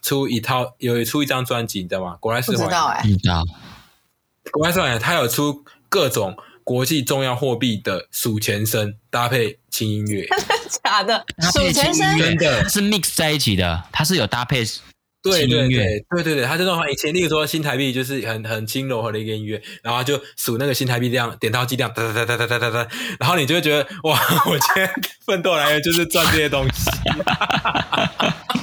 [0.01, 2.17] 出一套，有出一张专辑，你知道吗？
[2.21, 3.45] 国泰世华，知道哎，知道。
[4.53, 10.27] 国泰世华它有出各种国际重要货币的数钱声搭配轻音乐。
[10.83, 12.69] 假的，数钱声真的。
[12.69, 14.65] 是 mix 在一起的，它是有搭配
[15.23, 22.89] 对对对对对对，它这种以前例如说新台币就是很很轻柔和的一个音乐，然后就数那个新台币这样点到即这样哒哒哒哒哒哒哒，
[23.21, 24.91] 然后你就会觉得哇，我今天
[25.27, 26.91] 奋斗来源就是赚这些东西。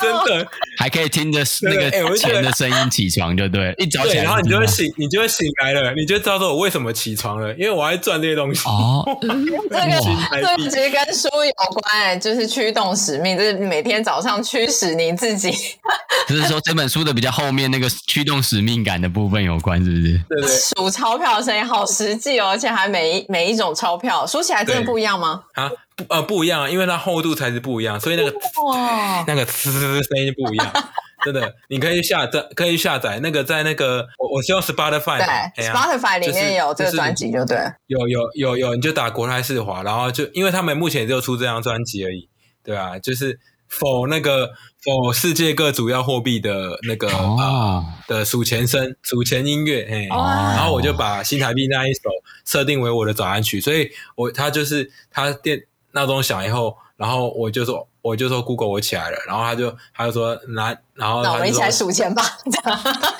[0.00, 0.46] 真的
[0.78, 8.68] 还可以听着那个钱的声音起床，就对，一早起来，然后你就会醒，你就会醒来了，你就知道说我为什么起床了，因为我还赚这些东西。
[8.68, 10.00] 哦， 这个
[10.30, 15.50] 这个其实跟书有关，就是驱动使命，就是每天早上驱使你自己。
[16.28, 20.20] 就是说这本书的比较后面那个驱动使命感的部分有关，是不是？
[20.28, 20.56] 对对。
[20.56, 25.42] 数钞票的声音好实际哦，而且还每一每一种钞票数起来真的不一样吗？
[25.54, 25.70] 啊。
[25.98, 28.32] 不呃不一样啊，因为它厚度材质不一样，所以那个
[28.64, 29.24] 哇。
[29.26, 30.72] 那个呲呲声音不一样，
[31.24, 35.18] 真的，你可以下载，可以下载那个在那个我我希望 Spotify
[35.56, 42.28] 对 Spotify 里面有这个专辑就对，有有有有，你就打国泰世华，然后就因为他们目前只有出这张专辑而已，
[42.62, 44.52] 对啊，就是 for 那个
[44.84, 52.02] for 世界各主要货币的那个啊的数钱声数钱音乐，嘿，然后我就把新台币那一首
[52.44, 55.64] 设定为我的早安曲，所以我他就是他电。
[55.92, 59.16] 闹钟响以后，然后我就说，我就说，Google，我起来了。
[59.26, 62.22] 然后他就，他就说，来，然后那我们一起来数钱吧。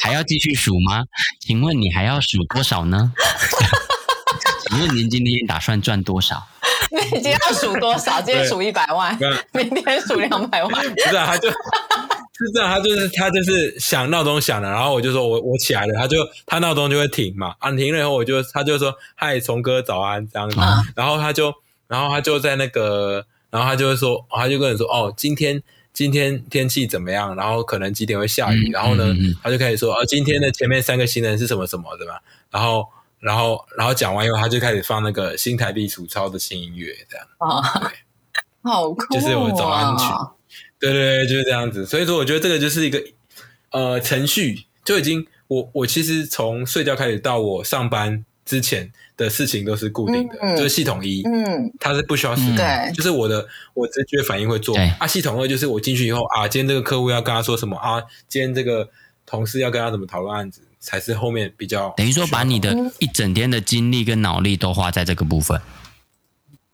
[0.00, 1.02] 还要继续数吗？
[1.40, 3.12] 请问你还要数多少呢？
[4.68, 6.46] 请问您今天打算赚多少？
[6.90, 8.20] 你今天要数多少？
[8.20, 9.18] 今天数一百万，
[9.52, 10.94] 明天数两百万。
[10.94, 11.48] 不 是啊，他就。
[12.40, 21.52] 是这样，他就是他就是响闹钟响了，然后我就说我我起来了，他就他闹钟就会停嘛，啊停了以后我就他就说嗨，虫哥早安这样子，嗯、然后他就
[21.89, 25.61] 然后他就在那个，然后他就会说，他就跟你说哦，今天
[25.93, 27.34] 今天天气怎么样？
[27.34, 28.68] 然后可能几点会下雨？
[28.68, 32.14] 嗯、然后呢，嗯、他就开始说哦，今天的前面三个行人是什么什么的嘛，
[32.51, 32.86] 然后
[33.18, 37.62] 然后然后讲完以后，他就开始放那个新台币数钞的新音乐这样，啊，
[38.62, 40.05] 好酷、哦，就是我早安曲。
[40.80, 41.84] 对对对，就是这样子。
[41.84, 43.03] 所以说，我觉得这个就是一个
[43.72, 54.74] 呃程序，就已经我我其实从睡觉开始到我上班之前的事情都是固定的，嗯、就是系统一，嗯，它是不需要思考，嗯、就是我的我直觉反应会做。
[54.98, 58.88] 啊，系统二就是我进去以后啊，今天这个客户要跟他说什么啊，今天这个
[59.26, 65.60] 同事要跟他怎么讨论案子，才是后面比较等于说把你的一整天的精力跟脑力都花在这个部分，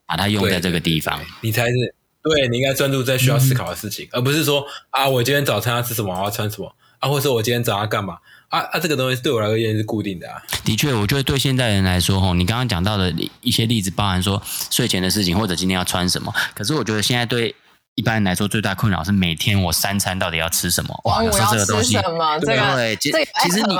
[0.06, 1.94] 把它用在这个地方，你才是。
[2.26, 8.16] 对，你应该专注在需要思考的事情，嗯、而不是说啊，我今天早餐要吃什么，我要穿什么啊，或者说我今天早上干嘛
[8.54, 10.40] 啊啊，这个东西对我来言是固定的啊。
[10.64, 14.40] 的确，我觉得对现代人来说，吼，你刚刚讲到的一些例子，包含说
[14.70, 16.32] 睡前的事情，或者今天要穿什么。
[16.54, 17.54] 可是我觉得现在对
[17.94, 21.00] 一般人来说，最大困扰是每天我三餐到底要吃什么？
[21.04, 21.94] 哇，有时候这个东西，
[22.40, 23.76] 对，其其实你，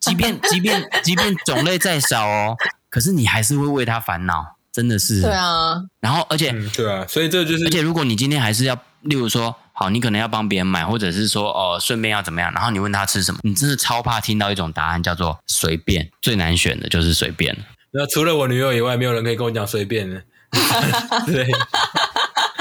[0.00, 2.56] 即便即便即便种类再少哦，
[2.88, 4.56] 可是你还是会为他烦恼。
[4.72, 17.56] 真的是对啊，然后而且、嗯、对啊，所以这就是，而且如果你今天还是要，例如说，好，你可能要帮别人买，或者是说，哦，顺便要怎么样，然后你问他吃什么，你真的超怕听到一种答案叫做随便，最难选的就是随便。
[17.90, 20.22] 那除了我女友以外，没有人可以跟我讲随便的。
[21.24, 21.48] 对，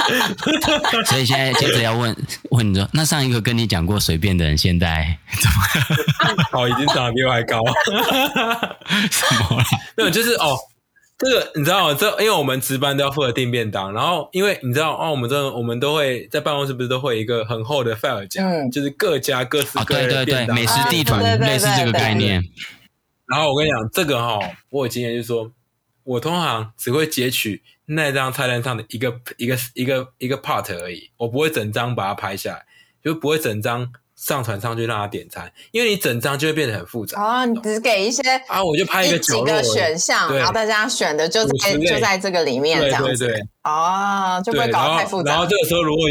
[1.07, 2.15] 所以现在接着要问
[2.51, 5.57] 问你说，那上一个跟你讲过随便的人，现在怎么？
[6.57, 7.59] 哦，已经长得比我还高。
[9.11, 9.65] 什么啦？
[9.97, 10.57] 没有，就是哦。
[11.19, 11.97] 这个你知道吗？
[11.99, 22.41] 这因为我们值班都要负责订便当，然后因为你知道哦，我们这我们都会在办公室不是都会有一个很厚的 file 夹，嗯、就是各家各式各样的便当，美食地图类似这个概念。
[23.25, 25.51] 然后我跟你讲，这个哈、哦，我有经验就是说，
[26.03, 32.65] 我通常只会截取那张菜单上的一个一个一个一个 part 而已，我不会整张把它拍下来，
[33.03, 33.91] 就不会整张。
[34.19, 37.21] 上传上去让他点餐，因为你整张就会变得很复杂。
[37.21, 43.07] 哦，你只给一些啊，我就拍一个几个选项，然后大家选的就在就在这个里面这样子。
[43.07, 43.47] 对对对。
[43.63, 45.31] 哦，就不会搞得太复杂。
[45.31, 46.03] 然后这个时候如果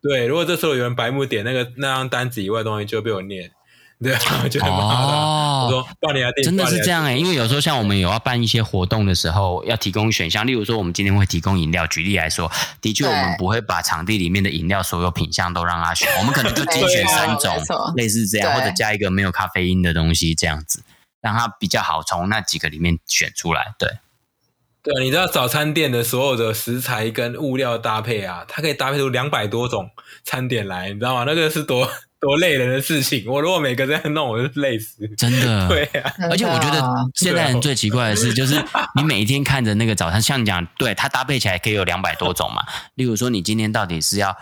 [0.00, 3.50] 对，如果这时候有人白目点那个那张单子以外的东西，就会被我念。
[4.02, 4.16] 对，
[4.48, 4.96] 就很麻烦。
[4.96, 11.86] 哦，我说帮你来订，真的是这样哎、欸，因为有时候像我们有要办一些活动的时候，要提供选项，例如说我们今天会提供饮料。
[11.86, 17.54] 举例来说，的确我们不会把场地里面的饮料所有品项都让他选， 我们可能就精选三种，
[17.94, 20.82] 类似这样，或者加一个没有咖啡因的东西，这样子
[21.20, 23.74] 让他比较好从那几个里面选出来。
[23.78, 23.98] 对，
[24.82, 29.90] 对，你知道早餐店的所有的食材跟物料搭配啊，它可以搭配出两百多种
[30.24, 31.24] 餐点来，你知道吗？
[31.26, 31.86] 那个是多。
[32.20, 33.24] 多累人的事情！
[33.26, 35.08] 我如果每个这样弄，我就累死。
[35.16, 36.12] 真的， 对啊。
[36.30, 36.82] 而且我觉得
[37.14, 38.62] 现在人最奇怪的是，就是
[38.94, 42.62] 你每一天看着那个早餐，像你讲，对它搭配起来可以有两百多种嘛。
[42.96, 44.36] 例如说，你今天到底是要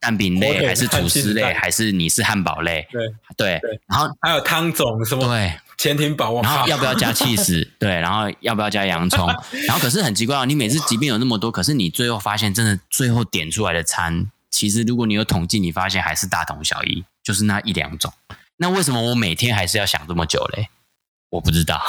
[0.00, 2.88] 蛋饼类，还是吐司类，还是你是汉堡类？
[3.36, 3.80] 对对。
[3.86, 5.26] 然后还有汤种什么？
[5.26, 6.40] 对，潜艇堡。
[6.40, 7.70] 然后要不要加 起司？
[7.78, 9.28] 对，然后要不要加洋葱？
[9.66, 17.04] 然后可是很奇怪哦，你每次即便有那么多，可是你最后发现，真的最后点出来的餐，其实如果你有统计，你发现还是大同小异。
[17.22, 18.12] 就是那一两种，
[18.56, 20.68] 那为什么我每天还是要想这么久嘞？
[21.30, 21.80] 我不知道。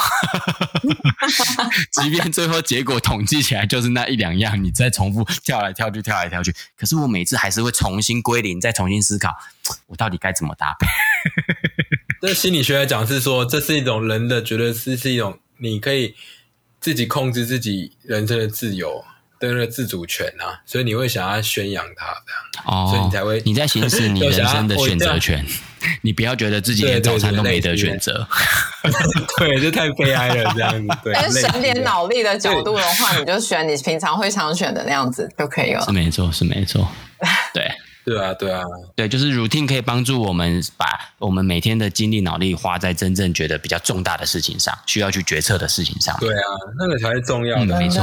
[1.93, 9.35] 即便最后结果统计起来就是那一两样，你再重复跳来跳去，跳来跳去，可是我每次还是会重新归零，再重新思考，
[9.87, 10.87] 我到底该怎么搭配？
[12.21, 16.13] 这心理学来讲是说，这是一种人的觉得是是一种你可以
[16.79, 19.03] 自己控制自己人生的自由。
[19.41, 25.43] 对那个自主权啊，所以你会想要宣扬它这样，哦，所以你才会你在行使你人生的 选择权，
[26.01, 28.27] 你不要觉得自己连早餐都没得选择，
[29.39, 30.97] 对，就太悲哀了这样子。
[31.03, 35.81] 对， 但是省点脑力的角度的话，你就选你平常会常选的那样子就可以了。
[35.81, 36.87] 是没错，是没错，
[37.53, 37.69] 对。
[38.03, 38.63] 对啊，对啊，
[38.95, 40.85] 对，就是 routine 可以帮助我们把
[41.19, 46.17] 我们每天的精力、脑力花在真正觉得比较重大的事情上，需要去决策的事情上。
[46.19, 46.45] 对啊，
[46.79, 48.01] 那个才是重要的，嗯、没错。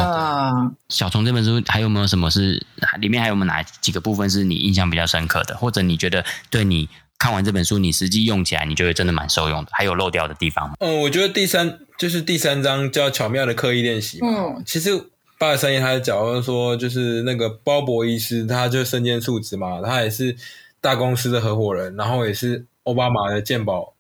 [0.89, 2.65] 小虫这本书还有没有什么是
[3.01, 6.89] 里面还有没有哪几个部分是你印象比较深刻的，或者你觉得对你
[7.19, 9.71] 看完这本书，你实际用起来，你觉得真的蛮受用的？
[9.73, 10.77] 还有漏掉的地方吗？
[10.79, 14.29] 嗯，我觉得第三就是第三章叫巧妙的刻意练习嘛。
[14.29, 15.11] 嗯，其实。
[15.39, 20.37] 八十三页，他的讲就是说，就是那个鲍勃医师，他就身兼数职嘛，他也是
[20.81, 23.95] 大公司的合伙人，然后也是奥巴马的健保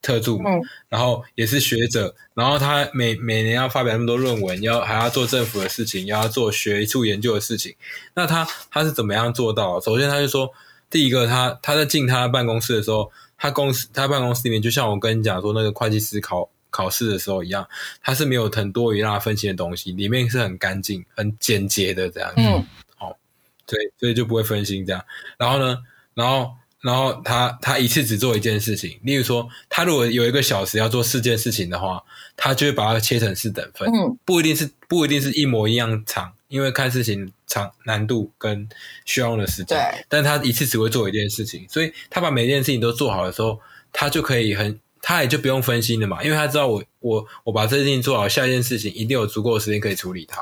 [0.00, 7.74] 特助嘛，嗯、然后也是学者，然后他每每年要发表那么多论文，要还要做政府的事情，要做学术研究的事情，
[8.14, 9.78] 那他他是怎么样做到？
[9.80, 10.50] 首先，他就说
[10.88, 17.68] 第一个他他在进他办公室的时候，他公司他办公室里面就像我跟你讲说那个会计师考考试的时候一样，
[18.02, 22.40] 他是没有很多余让他分心的东西，里面是很干净、很简洁的这样子。
[22.40, 22.66] 嗯，
[22.96, 23.18] 好，
[23.66, 25.04] 对，所以就不会分心这样。
[25.36, 25.78] 然后呢，
[26.14, 26.52] 然后。
[26.82, 32.02] 然后他他一次只做一件事情，例如说，他如果有一个小时要做四件事情的话，
[32.38, 38.66] 他就会把它切成四等份，嗯，不一定是不一定是一模一样长，因为看事情长难度跟
[39.04, 43.60] 需要用的时间，对，但他一次只会做一件事情，所以他把每件事情都做好的时候，
[43.92, 50.40] 他就可以很，他也就不用分心了嘛，因为他知道我我我把这件事情做好，下一件事情一定有足够的时间可以处理它，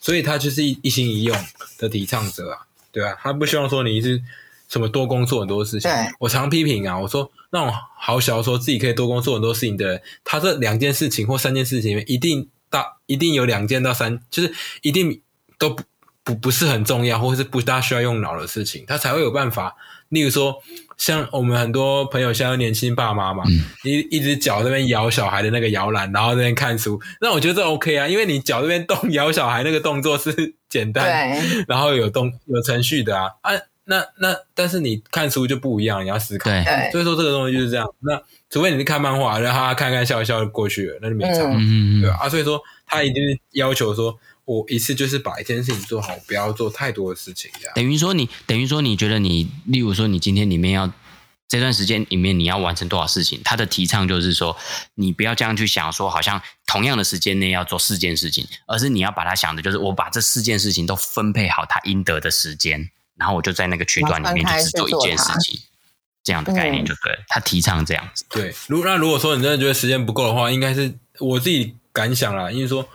[0.00, 1.36] 所以他就是一一心一用
[1.78, 3.18] 的提倡者啊，对吧？
[3.20, 4.22] 他不希望说你一直。
[4.68, 5.90] 什么多工作很多事情？
[5.90, 14.52] 对，我常批评啊，我说那种好小说自己可以多工作很多事情的人，他这两件事情或三件事情里面，一定大一定有两件到三，就是
[14.82, 15.22] 一定
[15.58, 15.82] 都不
[16.22, 19.74] 不不是很重要，或者是不大需要用脑的事情，他才会有办法。
[20.10, 20.62] 例如说，
[20.98, 31.04] 像我们很多朋友，像年轻爸妈嘛，嗯、一一只脚这边摇小孩的那个摇篮，然后这边看书，那我觉得这 OK 啊，因为你脚这边动摇小孩那个动作是简单，
[31.40, 33.52] 对然后有动有程序的啊啊。
[33.90, 36.50] 那那，但是你看书就不一样，你要思考。
[36.50, 37.88] 对，所以说这个东西就是这样。
[38.00, 38.20] 那
[38.50, 42.18] 除非你是看漫画，让他看看笑一笑就过去了，那就没差，嗯、对吧？
[42.20, 44.14] 啊，所以说他一定是要求说，
[44.48, 47.50] 我一次就是把一件事情做好，不要做太多的事情。
[47.60, 50.90] 这样等于说你，等于说你觉得你，例如说你今天里面要
[51.46, 54.56] 这段时间里面你要完成多少事情，他的提倡就是说，
[54.94, 62.90] 你不要这样去想，说好像同样的时间内要做四件事情，而是你要把它想的就是，我把这四件事情都分配好它应得的时间。
[63.16, 65.60] 然后我就在那个区段里面就只做一件事情，
[66.22, 67.18] 这样的概念就对了。
[67.28, 68.24] 他提倡这样子。
[68.30, 72.88] 对，如那如果说你真的觉得时间不够的话，应该是我自己感想啦，因为说，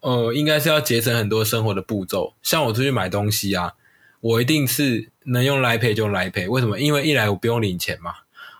[0.00, 2.34] 呃，应该是要节省很多生活的步骤。
[2.42, 3.74] 像我出去买东西啊，
[4.20, 6.48] 我一定是能用 Line Pay 就 Line Pay。
[6.48, 6.78] 为什么？
[6.78, 8.12] 因为一来我不用领钱嘛，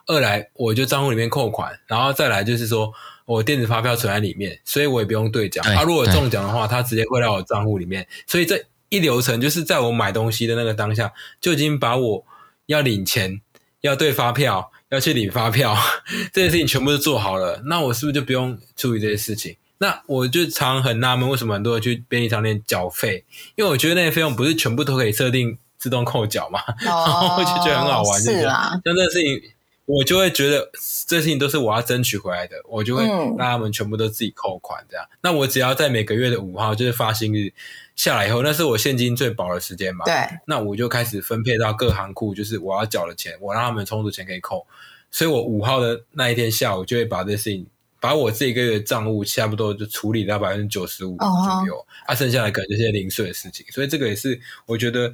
[0.06, 2.92] 二来我就账户里面扣款，然后再来就是说
[3.24, 5.64] 我电子发票存在里面，所以我也不用兑奖。
[5.64, 8.64] 他、啊、如果中奖的话，他直接汇到我账户里面，所以这。
[8.90, 11.12] 一流程就是在我买东西的那个当下，
[11.42, 12.24] 就已经把我
[12.64, 13.42] 要领钱、
[13.82, 15.76] 要对发票、要去领发票
[16.32, 17.60] 这些事情全部都做好了。
[17.66, 19.54] 那我是不是就不用注意这些事情？
[19.78, 23.24] 那我就常很纳闷，为什么很多人去便利商店缴费？
[23.56, 29.52] 因为我觉得那些费用不是全部都可以设定自动扣缴嘛，哦、然后我就觉得很好玩，是啊，像这个事情。
[29.90, 30.70] 我就会觉得
[31.06, 35.06] 这事情都是我要争取回来的，我就会让他们全部都自己扣款这样。
[35.10, 37.50] 嗯、那我只要在每个月的五号，就是发薪日
[37.96, 40.04] 下来以后，那是我现金最薄的时间嘛。
[40.04, 40.14] 对。
[40.44, 44.66] 那我就开始分配到各行库，就是我要缴的钱，我让他们充足钱可以扣。
[45.10, 47.66] 所以我五号的那一天下午，就会把这事情，
[48.00, 51.26] 把我这一个月的账务差不多就处理到百分之九十五左
[51.66, 53.66] 右，哦、啊，剩下的可能就是些零碎的事情。
[53.70, 55.12] 所以这个也是我觉得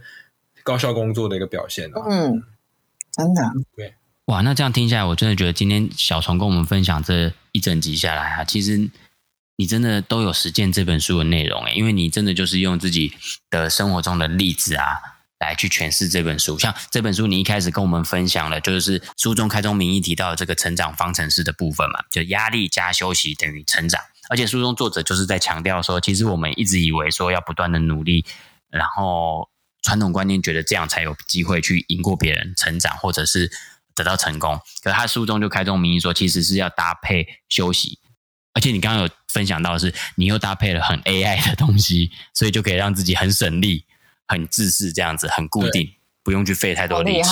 [0.62, 1.91] 高效工作的一个表现。
[1.95, 2.43] 嗯，
[3.12, 3.43] 真的。
[3.76, 3.95] 对。
[4.26, 8.91] 哇，那这样听下来，我真的觉得今天小虫跟我们分享这一整集下来啊，其实
[9.57, 13.12] 你真的都有实践这本书的内容诶，因为你真的就是用自己
[13.51, 16.59] 的生活中的例子啊，来去诠释这本书。
[16.59, 24.01] 像这本书，你一开始跟我们分享了，就是书中开宗明义提到的这个成长方程式的部分嘛，就压力加休息等于成长。
[24.28, 28.24] 而且书中作者就是在强调说，其实我们一直以为说要不断的努力，
[28.70, 29.49] 然后
[29.82, 33.51] 传统观念觉得这样才有机会去赢过别人、成长，或者是。
[33.97, 38.01] 得到成功，可是他书中就开宗明义说，其实是要搭配休息，
[38.53, 43.87] 而且你刚刚有分享到是，你又搭配了很 AI 的东西，所以就可以让自己很省力、
[44.27, 47.31] 很自私，这样子很固定，不用去费太多力气。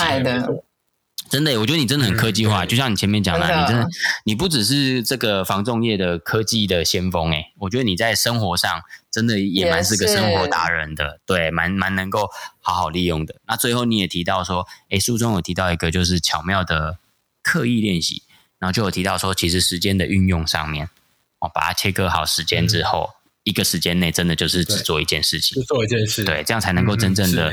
[1.31, 3.89] 真的，我觉得你真的很科技化，嗯、就像你前面讲的，你真的，
[4.27, 12.29] 你不只是这个防重业的科技的先锋，哎，我觉得你在生活上真的也蛮是个生活达人的，对，蛮蛮能够
[12.61, 13.37] 好好利用的。
[13.47, 16.99] 那最后你也提到说，诶，书中有提到一个就是巧妙的
[17.43, 18.25] 刻意练习，
[18.59, 20.91] 然后就有提到说，其实时间的运用上面，
[21.39, 23.09] 哦，把它切割好时间之后。
[23.15, 27.53] 嗯一个时间内，真的就是只做一件事情，只做一件事，对，这样才能够真正的、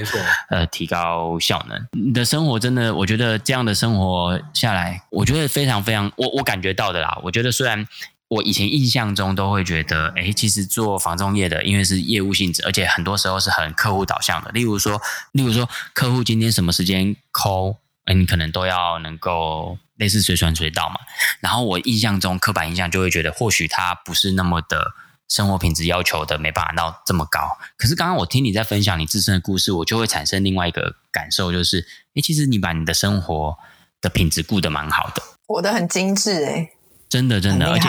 [0.49, 1.87] 嗯、呃提高效能。
[1.93, 7.19] 你的生活真的，我觉得这样的生活下来，我觉得非常非常，我我感觉到的啦。
[7.23, 7.87] 我觉得虽然
[8.27, 14.51] 我以前印象中都会觉得，哎，其实做房仲业的，因为是业务性质，而且很多时候是很客户导向的。
[14.51, 17.77] 例如说，例如说，客户今天什么时间 call，
[18.13, 20.97] 你可能都要能够类似随传随到嘛。
[21.39, 24.93] 然后我印象中刻板印象就会觉得，或许他不是那么的。
[25.29, 33.55] 生活品质要求的没办法到这么高，可是刚刚我听你在分享你自身的故事，我就会产生另外一个感受，就是，诶，其实你把你的生活
[34.01, 36.71] 的品质顾得蛮好的，活得很精致，诶，
[37.07, 37.87] 真的真的，而且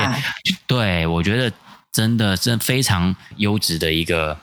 [0.66, 1.50] 对我觉得
[1.90, 4.38] 真的真非常优质的一个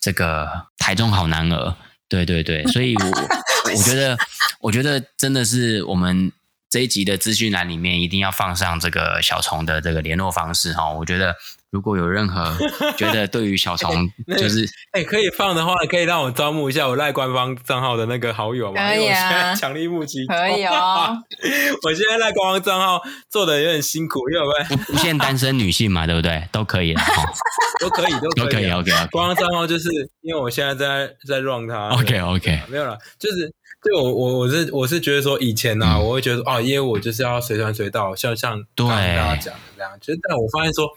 [0.00, 1.76] 这个台中好男儿，
[2.08, 3.04] 对对对，所以我
[3.72, 4.18] 我觉得
[4.58, 6.32] 我觉得真的是我们
[6.68, 10.90] 这一集的资讯栏里面一定要放上这个小虫的这个联络方式哈。
[10.90, 11.36] 我觉得。
[11.70, 12.52] 如果有任何
[12.98, 18.88] 觉得对于小虫就是哎、欸欸、可以放的话，可以让我招募一下我赖官方账号的那个好友吗？
[18.88, 21.16] 可以啊，强力募集可以哦。
[21.86, 26.48] 我现在赖官方账号做的有点辛苦，因为我不限单身女性嘛，对不对？
[26.50, 27.00] 都可以了，
[27.78, 29.88] 都可以，都可以，，OK，OK 官方账号就是
[30.22, 31.90] 因为我现在在在 run 它。
[31.90, 33.46] OK，OK，没有了，就是
[33.82, 39.92] 对我我我是我是觉得说以前呢、啊，嗯、我会觉得说哦，因为我就是要随传随到，像像刚刚大家讲的这样。
[40.00, 40.88] 其实但我发现说。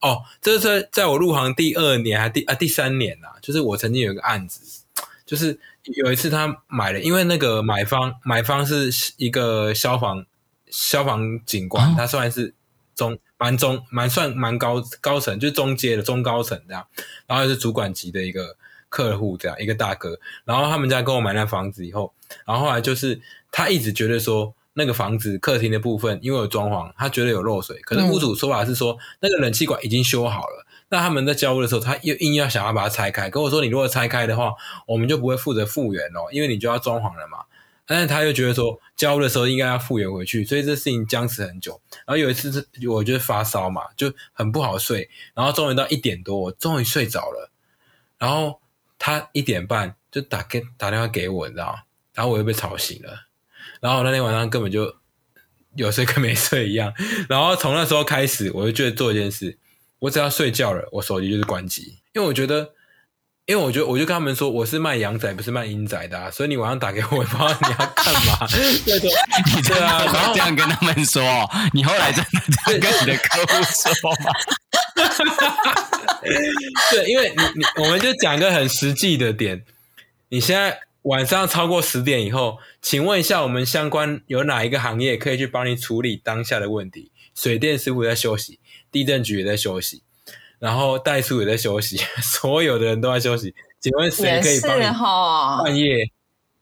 [0.00, 4.82] 哦，这是在在我入行第二年还第啊第三年啦、啊，就是我曾经有一个案子，
[5.26, 10.24] 就是有一次他买了，因为那个买方买方是一个消防
[10.70, 12.54] 消防警官，哦、他算是
[12.94, 16.86] 中蛮中蛮算蛮高高层，就是中阶的中高层这样，
[17.26, 18.56] 然后是主管级的一个
[18.88, 22.14] 客户这样一个大哥，然后他们家跟我买那房子以后，
[22.46, 23.20] 然后后来就是
[23.52, 24.54] 他一直觉得说。
[24.80, 27.78] 那个房子客厅的部分，因为有装潢，他觉得有漏水。
[27.82, 30.66] 可是屋主说法是说，嗯、那个冷气管已经修好了。
[30.88, 34.54] 那他们在交屋的时候，他又硬要想要把它拆开，跟我说：“你如果拆开的话，
[34.86, 37.44] 我们就不会负责复原哦，因为你就要装潢了嘛。”
[37.86, 41.80] 但是他又觉得说，交屋的时候应该要复原回去，所以这事情僵持很久。
[42.06, 45.10] 然后有一次是，我就发烧嘛，就很不好睡。
[45.34, 47.50] 然后终于到一点多，我终于睡着了。
[48.18, 48.60] 然后
[48.98, 51.78] 他一点半就打给打电话给我，你知道吗？
[52.14, 53.26] 然后我又被吵醒了。
[53.80, 54.94] 然后那天晚上根本就
[55.74, 56.92] 有睡跟没睡一样。
[57.28, 59.56] 然后从那时候开始，我就觉得做一件事，
[59.98, 61.98] 我只要睡觉了，我手机就是关机。
[62.12, 62.72] 因为我觉得，
[63.46, 66.30] 因为我觉得，我就跟他们说，我是卖阳仔，不是卖阴仔的啊。
[66.30, 68.46] 所以你晚上打给我，我不知道你要干嘛。
[68.84, 71.22] 对对，然后这样跟他们说，
[71.72, 72.30] 你后来真的
[72.66, 74.32] 这样跟你的客户说吗？
[76.90, 79.64] 对，因为你你，我们就讲一个很实际的点，
[80.28, 80.80] 你现在。
[81.02, 87.10] 晚上超过十点以后，请问一下，我们相关有哪一个行业可以去帮你处理当下的问题？
[87.34, 88.58] 水电师傅在休息，
[88.92, 90.02] 地震局也在休息，
[90.58, 93.54] 然后代数也在休息， 所有的人都在休息。
[93.80, 94.84] 请问谁可以帮你
[95.64, 96.10] 半夜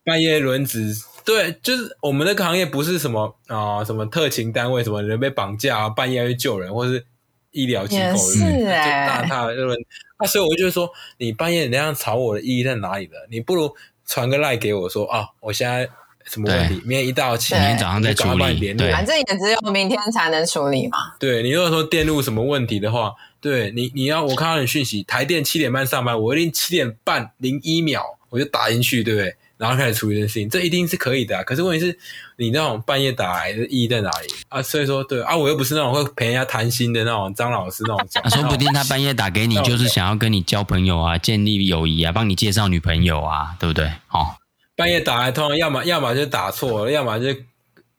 [0.05, 0.95] 半夜轮值？
[1.25, 7.05] 对，就是我们那个行业不是什么啊、呃，什么特勤单位，什么人被绑架啊半夜要去救人，或是
[7.51, 9.77] 医疗机构，是就大大的轮。
[10.17, 13.13] 那所以我就说，你半夜你那样吵我的意义在哪里呢？
[13.29, 13.75] 你不如。
[14.09, 15.87] 传个赖给我说啊，我现在
[16.25, 16.81] 什么问题？
[16.83, 18.73] 明天一到七，明天早上再处理。
[18.73, 21.13] 对，反正也只有明天才能处理嘛。
[21.19, 29.35] 对，你如果说电路什么问题的话，对你你要我看到你讯息，台电七点半上班，我一定七点半零一秒我就打进去，对不对？
[29.59, 31.43] 然后开始处理这件事情，这一定是可以的啊。
[31.43, 31.95] 可是问题是，
[32.37, 34.61] 你那种半夜打来的意义在哪里啊？
[34.61, 38.07] 所以说，对啊，我又不是那种会陪人家谈心的那种张老师那种。
[38.23, 43.85] 啊，说不定他半夜打给你，就是想要跟你交朋友啊，建立友谊啊，帮你介绍女朋友啊，对不对？
[44.09, 44.35] 哦，
[44.77, 47.27] 半夜打来，通常要么要么就打错了，要么就。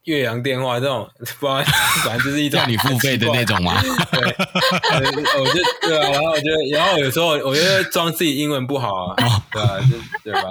[0.05, 1.62] 越洋电话这种， 不知道，
[2.05, 3.80] 反正就是一种叫你付费的那种嘛。
[4.11, 4.20] 对，
[5.38, 10.42] 我就对啊，然后我就，然后有时候我就会装自己英文不好啊，对啊，就对吧？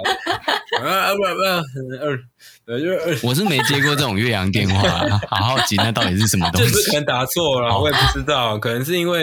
[0.80, 2.18] 啊不不，二，
[2.64, 4.88] 对，就是我是没接过这种岳阳电话，
[5.28, 6.70] 好好奇那到底是什么东西？
[6.70, 9.20] 就是可能打错了，我也不知道，可能是因为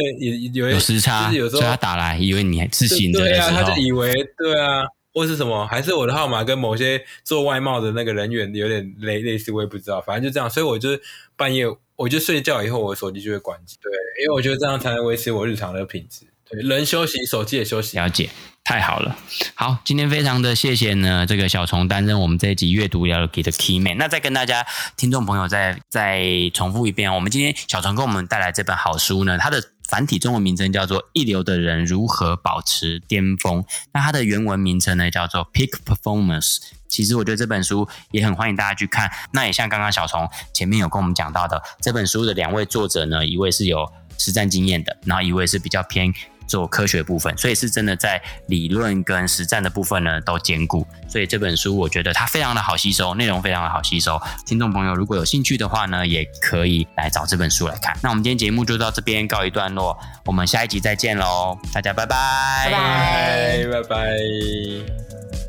[0.52, 4.84] 有有时差，有时候他打来以为你是新的，对啊，他就以为对啊。
[5.18, 5.66] 或是什么？
[5.66, 10.00] 还是我的号码跟某些做外贸的那个人员有点类类似，我也不知道。
[10.00, 10.90] 反正就这样，所以我就
[11.36, 11.66] 半夜
[11.96, 13.78] 我就睡觉以后，我手机就会关机。
[13.82, 13.92] 对，
[14.24, 16.28] 因为我觉得这样才能维持我日常的品质。
[16.48, 17.98] 对，人休息，手机也休息。
[17.98, 18.30] 了解，
[18.64, 19.18] 太好了。
[19.56, 23.98] 好，今天非常的谢谢呢，这个小虫担任我们这一集阅读了给的 key man。
[23.98, 24.64] 那再跟大家
[24.96, 26.22] 听众朋友再再
[26.54, 29.64] 重复一遍，我们今天小虫给我们带来这本好书呢，它的。
[29.88, 33.64] 繁体中文名称叫做《一流的人如何保持巅峰》，
[33.94, 36.56] 那它的原文名称呢叫做《Peak Performance》。
[36.90, 39.10] 其实我觉得这本书也很欢迎大家去看。
[39.32, 46.14] 那也像刚刚小虫前面有跟我们讲到的，这本书的两位作者呢，一位是有实战经验的，然后一位是比较偏。
[46.48, 54.20] 做科学部分，所以是真的在理论跟实战的部分呢都兼顾，所以这本书我觉得它非常的好吸收，内容非常的好吸收。
[54.46, 57.96] 听众朋友如果有兴趣的话呢，也可以来找这本书来看。
[58.02, 65.47] 那我们今天节目就到这边告一段落，我们下一集再见喽，大家拜拜，拜拜，拜拜。